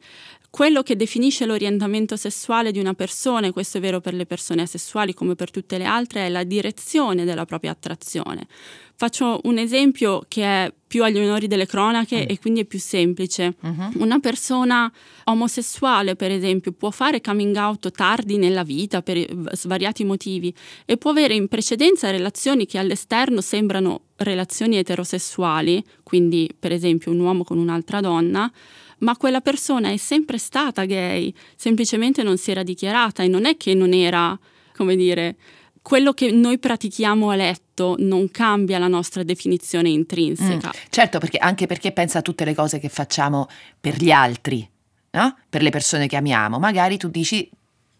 quello 0.51 0.83
che 0.83 0.97
definisce 0.97 1.47
l'orientamento 1.47 2.17
sessuale 2.17 2.73
di 2.73 2.81
una 2.81 2.95
persona, 2.95 3.47
e 3.47 3.53
questo 3.53 3.79
è 3.79 3.81
vero 3.81 4.01
per 4.01 4.15
le 4.15 4.27
persone 4.27 4.63
asessuali 4.63 5.15
come 5.15 5.37
per 5.37 5.51
tutte 5.51 5.79
le 5.79 5.85
altre, 5.85 6.27
è 6.27 6.29
la 6.29 6.43
direzione 6.43 7.25
della 7.25 7.45
propria 7.45 7.71
attrazione. 7.71 8.49
Faccio 8.97 9.41
un 9.45 9.57
esempio 9.57 10.25
che 10.29 10.43
è 10.43 10.73
più 10.87 11.05
agli 11.05 11.19
onori 11.19 11.47
delle 11.47 11.65
cronache 11.65 12.25
mm. 12.25 12.29
e 12.29 12.39
quindi 12.39 12.61
è 12.61 12.65
più 12.65 12.79
semplice. 12.79 13.55
Uh-huh. 13.63 14.03
Una 14.03 14.19
persona 14.19 14.93
omosessuale, 15.25 16.17
per 16.17 16.33
esempio, 16.33 16.73
può 16.73 16.91
fare 16.91 17.21
coming 17.23 17.57
out 17.57 17.91
tardi 17.93 18.37
nella 18.37 18.65
vita 18.65 19.01
per 19.01 19.25
svariati 19.53 20.05
motivi 20.05 20.53
e 20.85 20.99
può 20.99 21.13
avere 21.13 21.35
in 21.35 21.49
precedenza 21.49 22.11
relazioni 22.11 22.67
che 22.67 22.77
all'esterno 22.77 23.41
sembrano 23.41 24.03
relazioni 24.17 24.77
eterosessuali, 24.77 25.83
quindi 26.03 26.51
per 26.59 26.73
esempio 26.73 27.11
un 27.11 27.21
uomo 27.21 27.45
con 27.45 27.57
un'altra 27.57 28.01
donna, 28.01 28.53
ma 29.01 29.17
quella 29.17 29.41
persona 29.41 29.91
è 29.91 29.97
sempre 29.97 30.39
stata 30.39 30.85
gay, 30.85 31.33
semplicemente 31.57 32.23
non 32.23 32.39
si 32.39 32.51
era 32.51 32.63
dichiarata 32.63 33.23
e 33.23 33.29
non 33.29 33.45
è 33.45 33.57
che 33.57 33.75
non 33.75 33.93
era, 33.93 34.39
come 34.75 34.97
dire, 34.97 35.37
quello 35.83 36.13
che 36.13 36.31
noi 36.31 36.59
pratichiamo 36.59 37.31
a 37.31 37.37
letto 37.37 37.97
non 37.99 38.31
cambia 38.31 38.79
la 38.79 38.89
nostra 38.89 39.23
definizione 39.23 39.89
intrinseca. 39.89 40.69
Mm, 40.69 40.89
certo, 40.91 41.19
perché, 41.19 41.39
anche 41.39 41.67
perché 41.67 41.93
pensa 41.93 42.19
a 42.19 42.23
tutte 42.23 42.45
le 42.45 42.55
cose 42.55 42.79
che 42.79 42.89
facciamo 42.89 43.49
per 43.81 43.97
gli 43.97 44.11
altri, 44.11 44.69
no? 45.13 45.37
per 45.49 45.63
le 45.63 45.71
persone 45.71 46.07
che 46.07 46.17
amiamo. 46.17 46.59
Magari 46.59 46.99
tu 46.99 47.09
dici 47.09 47.49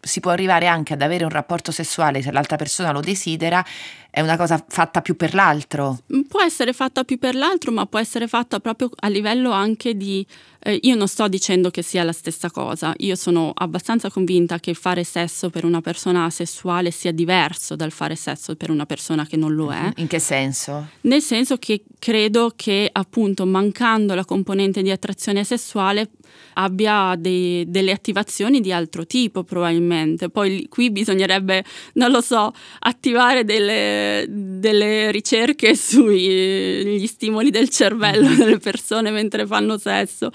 si 0.03 0.19
può 0.19 0.31
arrivare 0.31 0.65
anche 0.65 0.93
ad 0.93 1.01
avere 1.01 1.23
un 1.23 1.29
rapporto 1.29 1.71
sessuale 1.71 2.21
se 2.21 2.31
l'altra 2.31 2.55
persona 2.55 2.91
lo 2.91 3.01
desidera, 3.01 3.63
è 4.11 4.19
una 4.19 4.35
cosa 4.35 4.63
fatta 4.67 5.01
più 5.01 5.15
per 5.15 5.33
l'altro. 5.33 5.99
Può 6.27 6.41
essere 6.41 6.73
fatta 6.73 7.05
più 7.05 7.17
per 7.17 7.33
l'altro, 7.33 7.71
ma 7.71 7.85
può 7.85 7.97
essere 7.97 8.27
fatta 8.27 8.59
proprio 8.59 8.91
a 8.99 9.07
livello 9.07 9.51
anche 9.51 9.95
di... 9.95 10.25
Eh, 10.63 10.79
io 10.83 10.95
non 10.95 11.07
sto 11.07 11.27
dicendo 11.29 11.71
che 11.71 11.81
sia 11.81 12.03
la 12.03 12.11
stessa 12.11 12.51
cosa, 12.51 12.93
io 12.97 13.15
sono 13.15 13.51
abbastanza 13.55 14.11
convinta 14.11 14.59
che 14.59 14.75
fare 14.75 15.03
sesso 15.03 15.49
per 15.49 15.65
una 15.65 15.81
persona 15.81 16.29
sessuale 16.29 16.91
sia 16.91 17.11
diverso 17.11 17.75
dal 17.75 17.91
fare 17.91 18.15
sesso 18.15 18.55
per 18.55 18.69
una 18.69 18.85
persona 18.85 19.25
che 19.25 19.37
non 19.37 19.55
lo 19.55 19.71
è. 19.71 19.91
In 19.95 20.07
che 20.07 20.19
senso? 20.19 20.89
Nel 21.01 21.21
senso 21.21 21.57
che 21.57 21.85
credo 21.97 22.53
che 22.55 22.89
appunto 22.91 23.45
mancando 23.47 24.13
la 24.13 24.25
componente 24.25 24.83
di 24.83 24.91
attrazione 24.91 25.43
sessuale 25.43 26.11
abbia 26.53 27.15
dei, 27.17 27.65
delle 27.67 27.91
attivazioni 27.91 28.59
di 28.61 28.71
altro 28.71 29.05
tipo 29.05 29.43
probabilmente. 29.43 30.29
Poi 30.29 30.67
qui 30.69 30.91
bisognerebbe, 30.91 31.63
non 31.93 32.11
lo 32.11 32.21
so, 32.21 32.51
attivare 32.79 33.43
delle, 33.43 34.00
delle 34.27 35.11
ricerche 35.11 35.75
sugli 35.75 37.05
stimoli 37.07 37.49
del 37.49 37.69
cervello 37.69 38.27
mm-hmm. 38.27 38.37
delle 38.37 38.57
persone 38.57 39.11
mentre 39.11 39.45
fanno 39.45 39.77
sesso. 39.77 40.29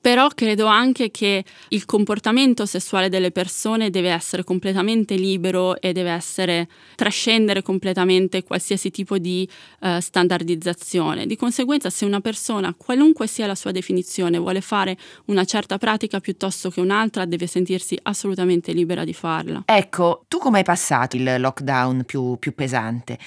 Però 0.00 0.28
credo 0.28 0.66
anche 0.66 1.10
che 1.10 1.44
il 1.68 1.84
comportamento 1.84 2.64
sessuale 2.64 3.10
delle 3.10 3.30
persone 3.30 3.90
deve 3.90 4.10
essere 4.10 4.44
completamente 4.44 5.14
libero 5.14 5.78
e 5.78 5.92
deve 5.92 6.10
essere 6.10 6.68
trascendere 6.94 7.60
completamente 7.60 8.42
qualsiasi 8.42 8.90
tipo 8.90 9.18
di 9.18 9.46
uh, 9.80 10.00
standardizzazione. 10.00 11.26
Di 11.26 11.36
conseguenza, 11.36 11.90
se 11.90 12.06
una 12.06 12.20
persona, 12.20 12.74
qualunque 12.74 13.26
sia 13.26 13.46
la 13.46 13.54
sua 13.54 13.72
definizione, 13.72 14.38
vuole 14.38 14.62
fare 14.62 14.96
una 15.26 15.44
certa 15.44 15.76
pratica 15.76 16.18
piuttosto 16.20 16.70
che 16.70 16.80
un'altra, 16.80 17.26
deve 17.26 17.46
sentirsi 17.46 17.98
assolutamente 18.02 18.72
libera 18.72 19.04
di 19.04 19.12
farla. 19.12 19.62
Ecco, 19.66 20.24
tu 20.28 20.38
come 20.38 20.58
hai 20.58 20.64
passato 20.64 21.16
il 21.16 21.36
lockdown 21.38 22.04
più, 22.04 22.36
più 22.38 22.54
pesante? 22.54 23.18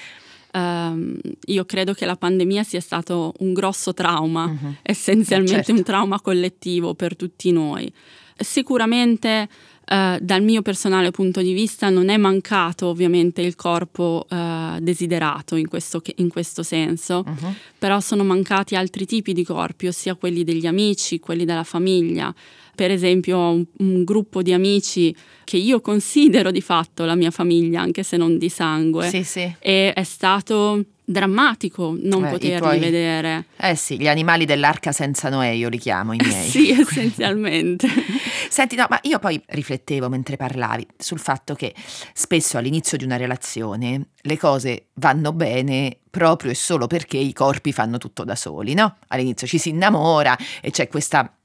Um, 0.56 1.18
io 1.46 1.64
credo 1.64 1.94
che 1.94 2.06
la 2.06 2.14
pandemia 2.14 2.62
sia 2.62 2.80
stato 2.80 3.34
un 3.40 3.52
grosso 3.52 3.92
trauma, 3.92 4.44
uh-huh. 4.44 4.74
essenzialmente 4.82 5.64
certo. 5.64 5.72
un 5.72 5.82
trauma 5.82 6.20
collettivo 6.20 6.94
per 6.94 7.16
tutti 7.16 7.50
noi. 7.50 7.92
Sicuramente 8.36 9.48
Uh, 9.86 10.16
dal 10.18 10.42
mio 10.42 10.62
personale 10.62 11.10
punto 11.10 11.42
di 11.42 11.52
vista 11.52 11.90
non 11.90 12.08
è 12.08 12.16
mancato 12.16 12.86
ovviamente 12.86 13.42
il 13.42 13.54
corpo 13.54 14.24
uh, 14.30 14.80
desiderato 14.80 15.56
in 15.56 15.68
questo, 15.68 16.00
in 16.16 16.30
questo 16.30 16.62
senso, 16.62 17.22
uh-huh. 17.26 17.54
però 17.78 18.00
sono 18.00 18.24
mancati 18.24 18.76
altri 18.76 19.04
tipi 19.04 19.34
di 19.34 19.44
corpi, 19.44 19.86
ossia 19.86 20.14
quelli 20.14 20.42
degli 20.42 20.66
amici, 20.66 21.20
quelli 21.20 21.44
della 21.44 21.64
famiglia. 21.64 22.34
Per 22.74 22.90
esempio 22.90 23.38
un, 23.38 23.64
un 23.78 24.04
gruppo 24.04 24.42
di 24.42 24.52
amici 24.52 25.14
che 25.44 25.56
io 25.56 25.80
considero 25.80 26.50
di 26.50 26.60
fatto 26.60 27.04
la 27.04 27.14
mia 27.14 27.30
famiglia, 27.30 27.80
anche 27.80 28.02
se 28.02 28.16
non 28.16 28.38
di 28.38 28.48
sangue, 28.48 29.08
sì, 29.08 29.22
sì. 29.22 29.54
e 29.58 29.92
è 29.92 30.02
stato 30.02 30.84
drammatico 31.06 31.94
non 32.00 32.24
eh, 32.24 32.30
poterli 32.30 32.58
tuoi... 32.58 32.78
vedere. 32.78 33.46
Eh 33.56 33.74
sì, 33.74 33.98
gli 33.98 34.08
animali 34.08 34.46
dell'arca 34.46 34.90
senza 34.90 35.28
Noè 35.28 35.48
io 35.48 35.68
li 35.68 35.78
chiamo 35.78 36.14
i 36.14 36.18
miei. 36.18 36.48
sì, 36.48 36.70
essenzialmente. 36.70 37.86
Senti, 38.48 38.76
no, 38.76 38.86
ma 38.88 38.98
io 39.02 39.18
poi 39.18 39.40
riflettevo 39.46 40.08
mentre 40.08 40.36
parlavi 40.36 40.86
sul 40.96 41.18
fatto 41.18 41.54
che 41.54 41.74
spesso 42.12 42.56
all'inizio 42.56 42.96
di 42.96 43.04
una 43.04 43.16
relazione 43.16 44.08
le 44.20 44.38
cose 44.38 44.86
vanno 44.94 45.32
bene 45.32 45.98
proprio 46.10 46.50
e 46.50 46.54
solo 46.54 46.86
perché 46.86 47.18
i 47.18 47.32
corpi 47.32 47.72
fanno 47.72 47.98
tutto 47.98 48.24
da 48.24 48.36
soli, 48.36 48.74
no? 48.74 48.96
All'inizio 49.08 49.46
ci 49.46 49.58
si 49.58 49.70
innamora 49.70 50.36
e 50.60 50.70
c'è 50.70 50.88
questa 50.88 51.36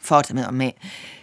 forza, 0.00 0.34
a 0.34 0.50
me 0.50 0.74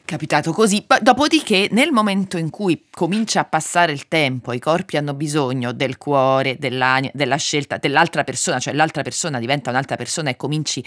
capitato 0.08 0.54
così. 0.54 0.84
Dopodiché, 1.02 1.68
nel 1.72 1.92
momento 1.92 2.38
in 2.38 2.50
cui 2.50 2.86
comincia 2.90 3.42
a 3.42 3.44
passare 3.44 3.92
il 3.92 4.08
tempo, 4.08 4.54
i 4.54 4.60
corpi 4.60 4.96
hanno 4.96 5.14
bisogno 5.14 5.74
del 5.74 5.98
cuore, 5.98 6.56
dell'anima, 6.58 7.12
della 7.14 7.36
scelta 7.36 7.78
dell'altra 7.78 8.24
persona, 8.24 8.58
cioè 8.58 8.74
l'altra 8.74 9.04
persona 9.04 9.38
diventa 9.38 9.70
un'altra 9.70 9.98
persona 9.98 10.30
e 10.30 10.38
cominci 10.38 10.84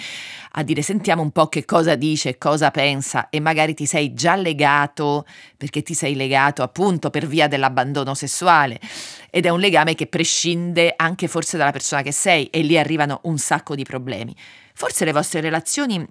a 0.53 0.63
dire 0.63 0.81
sentiamo 0.81 1.21
un 1.21 1.31
po' 1.31 1.49
che 1.49 1.67
cosa 1.67 1.95
dice, 1.95 2.39
cosa 2.39 2.71
pensa 2.71 3.29
e 3.29 3.41
magari 3.41 3.75
ti 3.75 3.85
sei 3.85 4.15
già 4.15 4.35
legato 4.35 5.27
perché 5.57 5.83
ti 5.83 5.93
sei 5.93 6.15
legato 6.17 6.63
appunto 6.63 7.11
per 7.11 7.27
via 7.27 7.47
dell'abbandono 7.47 8.15
sessuale 8.15 8.81
ed 9.29 9.45
è 9.45 9.51
un 9.51 9.61
legame 9.61 9.95
che 9.95 10.07
prescinde 10.07 10.95
anche 10.97 11.29
forse 11.29 11.59
dalla 11.59 11.73
persona 11.73 12.01
che 12.01 12.13
sei 12.13 12.47
e 12.47 12.63
lì 12.63 12.79
arrivano 12.79 13.21
un 13.25 13.37
sacco 13.37 13.75
di 13.75 13.85
problemi. 13.85 14.35
Forse 14.73 15.05
le 15.05 15.13
vostre 15.13 15.43
relazioni 15.43 16.07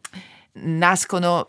nascono 0.61 1.47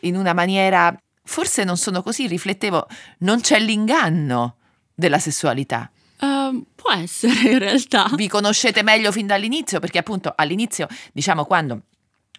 in 0.00 0.16
una 0.16 0.32
maniera, 0.32 0.94
forse 1.24 1.64
non 1.64 1.76
sono 1.76 2.02
così, 2.02 2.26
riflettevo, 2.26 2.86
non 3.18 3.40
c'è 3.40 3.58
l'inganno 3.58 4.56
della 4.94 5.18
sessualità. 5.18 5.90
Uh, 6.20 6.64
può 6.74 6.92
essere 6.92 7.52
in 7.52 7.58
realtà. 7.58 8.10
Vi 8.14 8.28
conoscete 8.28 8.82
meglio 8.82 9.12
fin 9.12 9.26
dall'inizio 9.26 9.78
perché 9.78 9.98
appunto 9.98 10.32
all'inizio, 10.34 10.88
diciamo 11.12 11.44
quando 11.44 11.82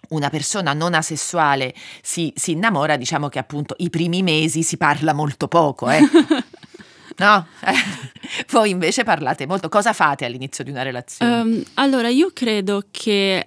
una 0.10 0.29
persona 0.29 0.73
non 0.73 0.93
asessuale 0.93 1.73
si, 2.01 2.34
si 2.36 2.51
innamora, 2.51 2.97
diciamo 2.97 3.29
che 3.29 3.39
appunto 3.39 3.75
i 3.77 3.89
primi 3.89 4.23
mesi 4.23 4.63
si 4.63 4.77
parla 4.77 5.13
molto 5.13 5.47
poco, 5.47 5.89
eh. 5.89 6.01
No, 7.19 7.45
voi 8.51 8.69
invece 8.69 9.03
parlate 9.03 9.45
molto. 9.45 9.67
Cosa 9.67 9.91
fate 9.91 10.23
all'inizio 10.23 10.63
di 10.63 10.69
una 10.69 10.84
relazione? 10.84 11.41
Um, 11.41 11.63
allora, 11.73 12.08
io 12.08 12.32
credo 12.34 12.86
che 12.89 13.45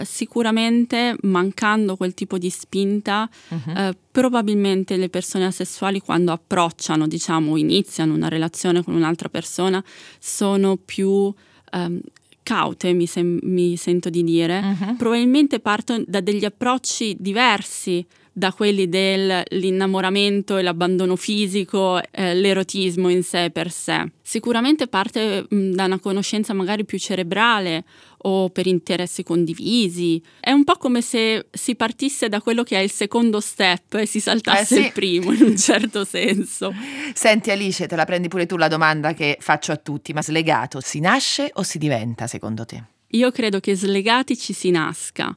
uh, 0.00 0.04
sicuramente 0.04 1.16
mancando 1.22 1.96
quel 1.96 2.14
tipo 2.14 2.38
di 2.38 2.50
spinta, 2.50 3.28
uh-huh. 3.48 3.88
uh, 3.88 3.90
probabilmente 4.10 4.96
le 4.96 5.08
persone 5.08 5.46
asessuali 5.46 6.00
quando 6.00 6.32
approcciano, 6.32 7.06
diciamo, 7.06 7.56
iniziano 7.56 8.14
una 8.14 8.28
relazione 8.28 8.82
con 8.82 8.94
un'altra 8.94 9.28
persona, 9.28 9.82
sono 10.18 10.76
più... 10.76 11.32
Um, 11.70 12.00
caute, 12.48 12.94
mi, 12.94 13.04
sem- 13.04 13.40
mi, 13.42 13.76
sento 13.76 14.08
di 14.08 14.24
dire, 14.24 14.60
uh-huh. 14.60 14.96
probabilmente 14.96 15.60
partono 15.60 16.02
da 16.06 16.22
degli 16.22 16.46
approcci 16.46 17.14
diversi 17.18 18.02
da 18.38 18.52
quelli 18.52 18.88
dell'innamoramento 18.88 20.56
e 20.56 20.62
l'abbandono 20.62 21.16
fisico, 21.16 22.00
eh, 22.10 22.34
l'erotismo 22.34 23.08
in 23.08 23.24
sé 23.24 23.50
per 23.50 23.70
sé. 23.70 24.10
Sicuramente 24.22 24.86
parte 24.86 25.44
mh, 25.48 25.70
da 25.70 25.84
una 25.86 25.98
conoscenza 25.98 26.54
magari 26.54 26.84
più 26.84 26.98
cerebrale 26.98 27.84
o 28.18 28.48
per 28.50 28.66
interessi 28.66 29.24
condivisi. 29.24 30.22
È 30.38 30.52
un 30.52 30.62
po' 30.62 30.76
come 30.76 31.02
se 31.02 31.46
si 31.50 31.74
partisse 31.74 32.28
da 32.28 32.40
quello 32.40 32.62
che 32.62 32.78
è 32.78 32.80
il 32.80 32.90
secondo 32.90 33.40
step 33.40 33.94
e 33.94 34.06
si 34.06 34.20
saltasse 34.20 34.76
eh 34.76 34.80
sì. 34.80 34.86
il 34.86 34.92
primo 34.92 35.32
in 35.32 35.42
un 35.42 35.56
certo 35.56 36.04
senso. 36.04 36.72
Senti 37.14 37.50
Alice, 37.50 37.86
te 37.86 37.96
la 37.96 38.04
prendi 38.04 38.28
pure 38.28 38.46
tu 38.46 38.56
la 38.56 38.68
domanda 38.68 39.14
che 39.14 39.36
faccio 39.40 39.72
a 39.72 39.76
tutti, 39.76 40.12
ma 40.12 40.22
slegato 40.22 40.80
si 40.80 41.00
nasce 41.00 41.50
o 41.54 41.62
si 41.64 41.78
diventa 41.78 42.28
secondo 42.28 42.64
te? 42.64 42.84
Io 43.12 43.32
credo 43.32 43.58
che 43.58 43.74
slegati 43.74 44.36
ci 44.36 44.52
si 44.52 44.70
nasca, 44.70 45.36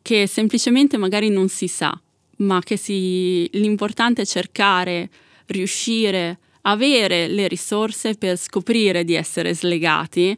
che 0.00 0.26
semplicemente 0.26 0.96
magari 0.96 1.28
non 1.28 1.48
si 1.48 1.68
sa 1.68 1.96
ma 2.38 2.60
che 2.62 2.76
si, 2.76 3.48
l'importante 3.52 4.22
è 4.22 4.26
cercare, 4.26 5.08
riuscire, 5.46 6.38
avere 6.62 7.28
le 7.28 7.48
risorse 7.48 8.14
per 8.14 8.36
scoprire 8.36 9.04
di 9.04 9.14
essere 9.14 9.54
slegati 9.54 10.36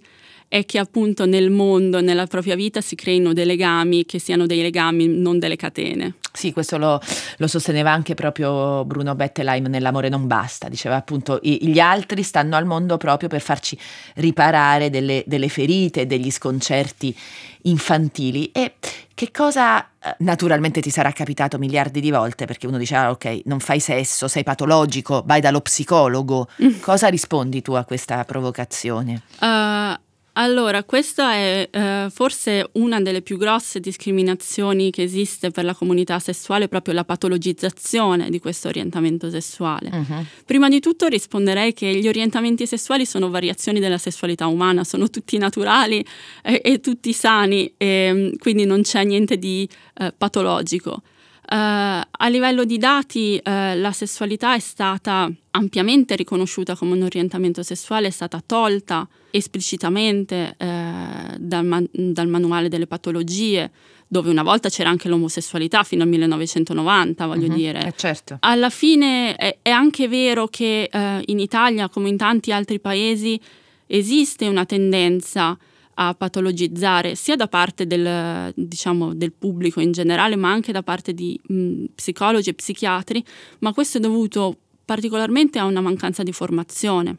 e 0.55 0.65
che 0.67 0.79
appunto 0.79 1.27
nel 1.27 1.51
mondo, 1.51 2.01
nella 2.01 2.29
propria 2.29 2.55
vita 2.55 2.81
si 2.81 2.95
creino 2.95 3.33
dei 3.33 3.45
legami 3.45 4.05
che 4.05 4.21
siano 4.21 4.47
dei 4.47 4.63
legami, 4.63 5.09
non 5.09 5.41
delle 5.41 5.57
catene. 5.57 6.15
Sì, 6.33 6.53
questo 6.53 6.79
lo, 6.79 7.01
lo 7.39 7.47
sosteneva 7.49 7.91
anche 7.91 8.15
proprio 8.15 8.85
Bruno 8.85 9.17
Bettelheim 9.17 9.67
nell'Amore 9.67 10.09
non 10.09 10.29
basta, 10.29 10.69
diceva 10.69 10.95
appunto 10.95 11.41
gli 11.43 11.81
altri 11.81 12.23
stanno 12.23 12.55
al 12.55 12.67
mondo 12.67 12.99
proprio 12.99 13.29
per 13.29 13.41
farci 13.41 13.77
riparare 14.15 14.91
delle, 14.91 15.25
delle 15.27 15.49
ferite, 15.49 16.07
degli 16.07 16.31
sconcerti 16.31 17.17
infantili 17.63 18.51
e 18.53 18.75
che 19.15 19.31
cosa 19.31 19.81
eh, 19.81 20.15
naturalmente 20.19 20.81
ti 20.81 20.91
sarà 20.91 21.13
capitato 21.13 21.59
miliardi 21.59 22.01
di 22.01 22.11
volte 22.11 22.47
perché 22.47 22.67
uno 22.67 22.79
dice 22.79 22.95
ah, 22.95 23.11
ok 23.11 23.43
non 23.45 23.61
fai 23.61 23.81
sesso, 23.81 24.29
sei 24.29 24.43
patologico, 24.43 25.23
vai 25.25 25.41
dallo 25.41 25.61
psicologo. 25.61 26.49
Mm. 26.63 26.81
Cosa 26.81 27.09
rispondi 27.09 27.63
tu 27.63 27.73
a 27.73 27.85
questa 27.85 28.25
provocazione? 28.25 29.23
Uh, 29.41 29.97
allora, 30.37 30.83
questa 30.83 31.35
è 31.35 31.69
eh, 31.71 32.07
forse 32.11 32.69
una 32.73 33.01
delle 33.01 33.23
più 33.23 33.37
grosse 33.37 33.79
discriminazioni 33.79 34.91
che 34.91 35.03
esiste 35.03 35.51
per 35.51 35.65
la 35.65 35.75
comunità 35.75 36.19
sessuale, 36.19 36.67
proprio 36.67 36.95
la 36.95 37.05
patologizzazione 37.05 38.31
di 38.31 38.41
questo 38.41 38.69
orientamento 38.69 39.31
sessuale. 39.31 39.91
Uh-huh. 39.93 40.25
Prima 40.45 40.69
di 40.69 40.81
tutto 40.81 41.07
risponderei 41.07 41.73
che 41.73 41.95
gli 41.95 42.09
orientamenti 42.09 42.67
sessuali 42.67 43.07
sono 43.07 43.31
variazioni 43.31 43.79
della 43.79 43.99
sessualità 43.99 44.49
umana, 44.49 44.83
sono 44.83 45.09
tutti 45.09 45.39
naturali 45.39 46.05
e, 46.43 46.61
e 46.65 46.81
tutti 46.81 47.13
sani, 47.13 47.73
e, 47.77 48.11
mm, 48.13 48.33
quindi 48.39 48.65
non 48.65 48.83
c'è 48.83 49.05
niente 49.05 49.39
di 49.39 49.69
eh, 49.99 50.13
patologico. 50.17 51.03
Uh, 51.47 52.01
a 52.11 52.29
livello 52.29 52.65
di 52.65 52.79
dati 52.79 53.39
uh, 53.39 53.51
la 53.79 53.93
sessualità 53.93 54.55
è 54.55 54.59
stata 54.61 55.31
ampiamente 55.51 56.17
riconosciuta 56.17 56.75
come 56.75 56.95
un 56.95 57.03
orientamento 57.03 57.63
sessuale, 57.63 58.07
è 58.07 58.11
stata 58.11 58.43
tolta 58.45 59.07
esplicitamente 59.31 60.57
uh, 60.59 61.37
dal, 61.39 61.67
man- 61.67 61.89
dal, 61.93 62.29
manuale 62.29 62.71
delle 62.71 62.87
patologie, 62.87 63.71
dove 64.09 64.31
una 64.31 64.43
volta 64.43 64.71
c'era 64.71 64.89
anche 64.89 65.09
l'omosessualità 65.09 65.83
fino 65.83 66.03
al 66.03 66.09
1990, 66.09 67.27
voglio 67.27 67.49
uh-huh, 67.49 67.55
dire. 67.55 67.87
Eh 67.89 67.93
certo. 67.95 68.39
Alla 68.41 68.71
fine 68.71 69.37
è, 69.37 69.59
è 69.61 69.71
anche 69.71 70.09
vero 70.09 70.47
che 70.47 70.89
in 71.27 71.39
Italia, 71.39 71.91
come 71.91 72.09
in 72.09 72.17
tanti 72.17 72.53
altri 72.53 72.81
paesi, 72.81 73.39
esiste 73.87 74.49
una 74.49 74.65
tendenza 74.65 75.59
a 75.95 76.15
patologizzare 76.15 77.15
sia 77.15 77.37
da 77.37 77.49
parte 77.49 77.87
del, 77.87 78.53
diciamo, 78.55 79.15
del 79.15 79.33
pubblico 79.33 79.81
in 79.81 79.93
generale, 79.93 80.37
ma 80.37 80.51
anche 80.51 80.73
da 80.73 80.83
parte 80.83 81.15
di 81.15 81.39
mh, 81.47 81.85
psicologi 81.95 82.51
e 82.51 82.55
psichiatri, 82.55 83.25
ma 83.61 83.73
questo 83.73 83.99
è 83.99 84.01
dovuto 84.01 84.57
particolarmente 84.85 85.59
a 85.59 85.65
una 85.65 85.81
mancanza 85.81 86.23
di 86.23 86.33
formazione. 86.33 87.17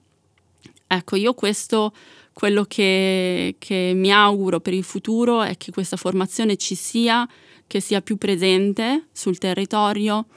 Ecco, 0.87 1.15
io 1.15 1.33
questo, 1.33 1.93
quello 2.33 2.65
che, 2.65 3.55
che 3.57 3.93
mi 3.95 4.11
auguro 4.11 4.59
per 4.59 4.73
il 4.73 4.83
futuro 4.83 5.41
è 5.41 5.57
che 5.57 5.71
questa 5.71 5.97
formazione 5.97 6.57
ci 6.57 6.75
sia, 6.75 7.27
che 7.65 7.79
sia 7.79 8.01
più 8.01 8.17
presente 8.17 9.07
sul 9.11 9.37
territorio 9.37 10.27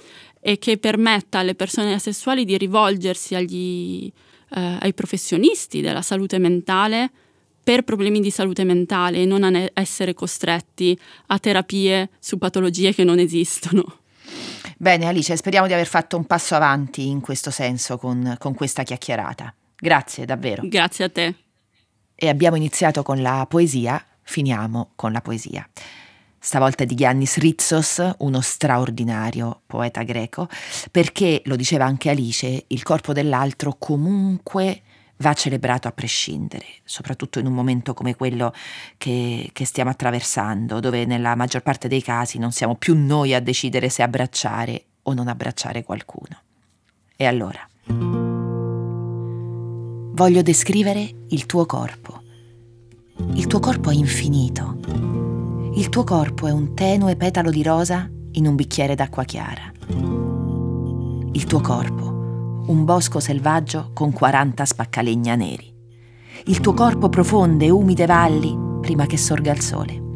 e 0.41 0.59
che 0.59 0.79
permetta 0.79 1.41
alle 1.41 1.55
persone 1.55 1.93
asessuali 1.93 2.45
di 2.45 2.57
rivolgersi 2.57 3.35
agli, 3.35 4.11
eh, 4.55 4.77
ai 4.81 4.95
professionisti 4.95 5.81
della 5.81 6.03
salute 6.03 6.39
mentale 6.39 7.11
per 7.69 7.83
problemi 7.83 8.21
di 8.21 8.31
salute 8.31 8.65
mentale 8.65 9.19
e 9.19 9.25
non 9.27 9.45
a 9.45 9.71
essere 9.75 10.15
costretti 10.15 10.99
a 11.27 11.39
terapie 11.39 12.09
su 12.19 12.39
patologie 12.39 12.95
che 12.95 13.05
non 13.05 13.19
esistono. 13.19 13.99
Bene 14.79 15.05
Alice, 15.05 15.37
speriamo 15.37 15.67
di 15.67 15.75
aver 15.75 15.87
fatto 15.87 16.17
un 16.17 16.25
passo 16.25 16.55
avanti 16.55 17.09
in 17.09 17.21
questo 17.21 17.51
senso 17.51 17.99
con, 17.99 18.37
con 18.39 18.55
questa 18.55 18.85
chiacchierata. 18.85 19.53
Grazie 19.77 20.25
davvero. 20.25 20.63
Grazie 20.65 21.05
a 21.05 21.11
te. 21.11 21.35
E 22.15 22.29
abbiamo 22.31 22.57
iniziato 22.57 23.03
con 23.03 23.21
la 23.21 23.45
poesia, 23.47 24.03
finiamo 24.23 24.93
con 24.97 25.13
la 25.13 25.21
poesia. 25.21 25.69
Stavolta 26.39 26.87
di 26.87 26.95
Giannis 26.95 27.37
Ritsos, 27.37 28.15
uno 28.21 28.41
straordinario 28.41 29.61
poeta 29.67 30.05
greco, 30.05 30.49
perché, 30.91 31.43
lo 31.45 31.55
diceva 31.55 31.85
anche 31.85 32.09
Alice, 32.09 32.65
il 32.67 32.83
corpo 32.83 33.13
dell'altro 33.13 33.77
comunque 33.79 34.85
va 35.19 35.33
celebrato 35.35 35.89
a 35.89 35.93
prescindere, 35.93 36.65
soprattutto 36.85 37.39
in 37.39 37.47
un 37.47 37.53
momento 37.53 37.95
come 37.95 38.15
quello 38.15 38.53
che, 38.97 39.51
che, 39.53 39.65
stiamo 39.65 39.91
attraversando, 39.91 40.81
dove 40.81 41.05
nella 41.05 41.35
maggior 41.35 41.63
parte 41.63 41.89
dei 41.89 42.03
casi 42.03 42.39
non 42.39 42.53
siamo 42.53 42.75
più 42.77 42.95
noi 42.97 43.35
a 43.35 43.41
decidere 43.41 43.89
se 43.89 44.03
abbracciare 44.03 44.85
o 45.03 45.15
non 45.15 45.29
abbracciare 45.29 45.83
qualcuno. 45.85 46.41
E 47.17 47.27
allora? 47.27 47.67
Voglio 50.15 50.43
descrivere 50.43 51.09
il 51.29 51.47
tuo 51.47 51.67
corpo. 51.67 52.23
Il 53.35 53.47
tuo 53.47 53.59
corpo 53.59 53.91
è 53.91 53.95
infinito. 53.95 54.79
Il 55.75 55.89
tuo 55.89 56.05
corpo 56.05 56.47
è 56.47 56.53
un 56.53 56.75
tenue 56.75 57.17
petalo 57.17 57.51
di 57.51 57.63
rosa 57.63 58.09
in 58.33 58.47
un 58.47 58.55
bicchiere 58.55 58.95
d'acqua 58.95 59.25
chiara. 59.25 59.73
Il 61.33 61.45
tuo 61.45 61.61
corpo, 61.61 62.18
un 62.69 62.85
bosco 62.85 63.19
selvaggio 63.19 63.91
con 63.95 64.13
40 64.13 64.65
spaccalegna 64.65 65.35
neri. 65.35 65.75
Il 66.45 66.61
tuo 66.61 66.75
corpo 66.75 67.09
profonde 67.09 67.71
umide 67.71 68.05
valli 68.05 68.57
prima 68.81 69.07
che 69.07 69.17
sorga 69.17 69.53
il 69.53 69.61
sole. 69.61 70.07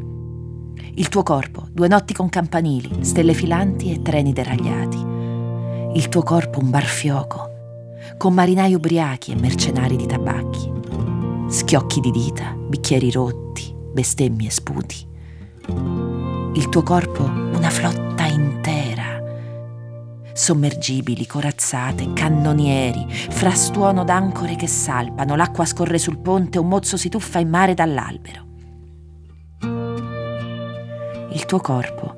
Il 0.95 1.09
tuo 1.09 1.23
corpo, 1.23 1.67
due 1.71 1.89
notti 1.89 2.13
con 2.13 2.29
campanili, 2.29 3.05
stelle 3.05 3.33
filanti 3.33 3.91
e 3.91 4.03
treni 4.03 4.35
deragliati. 4.35 4.99
Il 5.95 6.09
tuo 6.09 6.23
corpo 6.23 6.61
un 6.61 6.69
bar 6.69 6.85
fioco, 6.85 7.51
con 8.19 8.35
marinai 8.35 8.75
ubriachi 8.75 9.33
e 9.33 9.37
mercenari 9.37 9.97
di 9.97 10.07
tabacchi. 10.07 10.71
Schiocchi 11.49 12.01
di 12.01 12.11
dita, 12.11 12.55
bicchieri 12.55 13.11
rotti, 13.11 13.75
bestemmie 13.93 14.49
e 14.49 14.51
sputi. 14.51 15.07
Il 16.55 16.69
tuo 16.69 16.83
corpo 16.83 17.25
una 17.25 17.71
flotta. 17.71 18.22
Sommergibili, 20.35 21.27
corazzate, 21.27 22.13
cannonieri, 22.15 23.07
frastuono 23.11 24.03
d'ancore 24.03 24.57
che 24.57 24.67
salpano, 24.67 25.37
l'acqua 25.37 25.67
scorre 25.67 25.99
sul 25.99 26.19
ponte, 26.19 26.59
un 26.59 26.69
mozzo 26.69 26.97
si 26.97 27.11
tuffa 27.11 27.39
in 27.39 27.51
mare 27.51 27.75
dall'albero. 27.75 28.47
Il 31.33 31.45
tuo 31.47 31.61
corpo, 31.61 32.17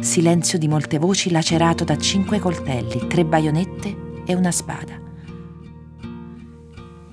silenzio 0.00 0.58
di 0.58 0.66
molte 0.66 0.98
voci 0.98 1.30
lacerato 1.30 1.84
da 1.84 1.96
cinque 1.96 2.40
coltelli, 2.40 3.06
tre 3.06 3.24
baionette 3.24 4.22
e 4.26 4.34
una 4.34 4.50
spada. 4.50 5.00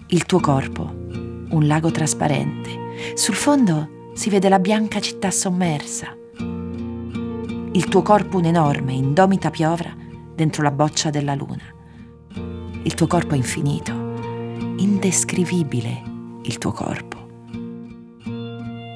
Il 0.08 0.26
tuo 0.26 0.40
corpo, 0.40 0.82
un 0.82 1.68
lago 1.68 1.92
trasparente. 1.92 3.14
Sul 3.14 3.36
fondo 3.36 4.12
si 4.16 4.32
vede 4.32 4.50
la 4.50 4.60
bianca 4.60 5.00
città 5.00 5.30
sommersa. 5.30 6.16
Il 7.72 7.86
tuo 7.88 8.02
corpo 8.02 8.38
un'enorme, 8.38 8.94
indomita 8.94 9.52
piovra 9.52 9.99
dentro 10.40 10.64
la 10.64 10.72
boccia 10.72 11.10
della 11.10 11.36
luna. 11.36 11.64
Il 12.84 12.94
tuo 12.94 13.08
corpo 13.08 13.34
è 13.34 13.36
infinito, 13.36 13.92
indescrivibile 14.78 16.02
il 16.44 16.58
tuo 16.58 16.72
corpo. 16.72 17.18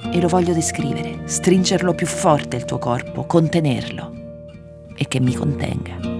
E 0.09 0.21
lo 0.21 0.27
voglio 0.29 0.53
descrivere, 0.53 1.23
stringerlo 1.25 1.93
più 1.93 2.07
forte 2.07 2.55
il 2.55 2.63
tuo 2.63 2.77
corpo, 2.77 3.25
contenerlo 3.25 4.91
e 4.95 5.05
che 5.09 5.19
mi 5.19 5.33
contenga. 5.33 6.12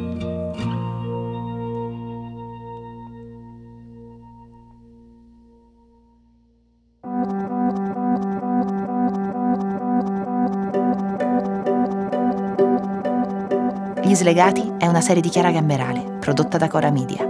Gli 14.13 14.17
Slegati 14.17 14.73
è 14.77 14.85
una 14.85 15.01
serie 15.01 15.23
di 15.23 15.29
Chiara 15.29 15.49
Gamberale, 15.49 16.17
prodotta 16.19 16.59
da 16.59 16.67
Cora 16.67 16.91
Media. 16.91 17.27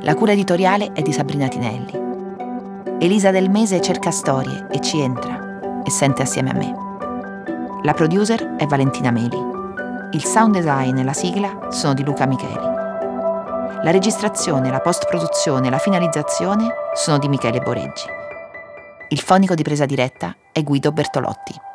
La 0.00 0.16
cura 0.16 0.32
editoriale 0.32 0.90
è 0.92 1.02
di 1.02 1.12
Sabrina 1.12 1.46
Tinelli. 1.46 1.92
Elisa 2.98 3.30
Del 3.30 3.48
Mese 3.48 3.80
cerca 3.80 4.10
storie 4.10 4.66
e 4.72 4.80
ci 4.80 4.98
entra 4.98 5.82
e 5.84 5.88
sente 5.88 6.22
assieme 6.22 6.50
a 6.50 6.54
me. 6.54 6.74
La 7.84 7.92
producer 7.92 8.56
è 8.56 8.66
Valentina 8.66 9.12
Meli. 9.12 9.38
Il 10.10 10.24
sound 10.24 10.56
design 10.56 10.98
e 10.98 11.04
la 11.04 11.12
sigla 11.12 11.68
sono 11.68 11.94
di 11.94 12.02
Luca 12.02 12.26
Micheli. 12.26 12.54
La 13.84 13.92
registrazione, 13.92 14.68
la 14.68 14.80
post-produzione 14.80 15.68
e 15.68 15.70
la 15.70 15.78
finalizzazione 15.78 16.66
sono 16.92 17.18
di 17.18 17.28
Michele 17.28 17.60
Boreggi. 17.60 18.06
Il 19.10 19.20
fonico 19.20 19.54
di 19.54 19.62
presa 19.62 19.86
diretta 19.86 20.34
è 20.50 20.64
Guido 20.64 20.90
Bertolotti. 20.90 21.68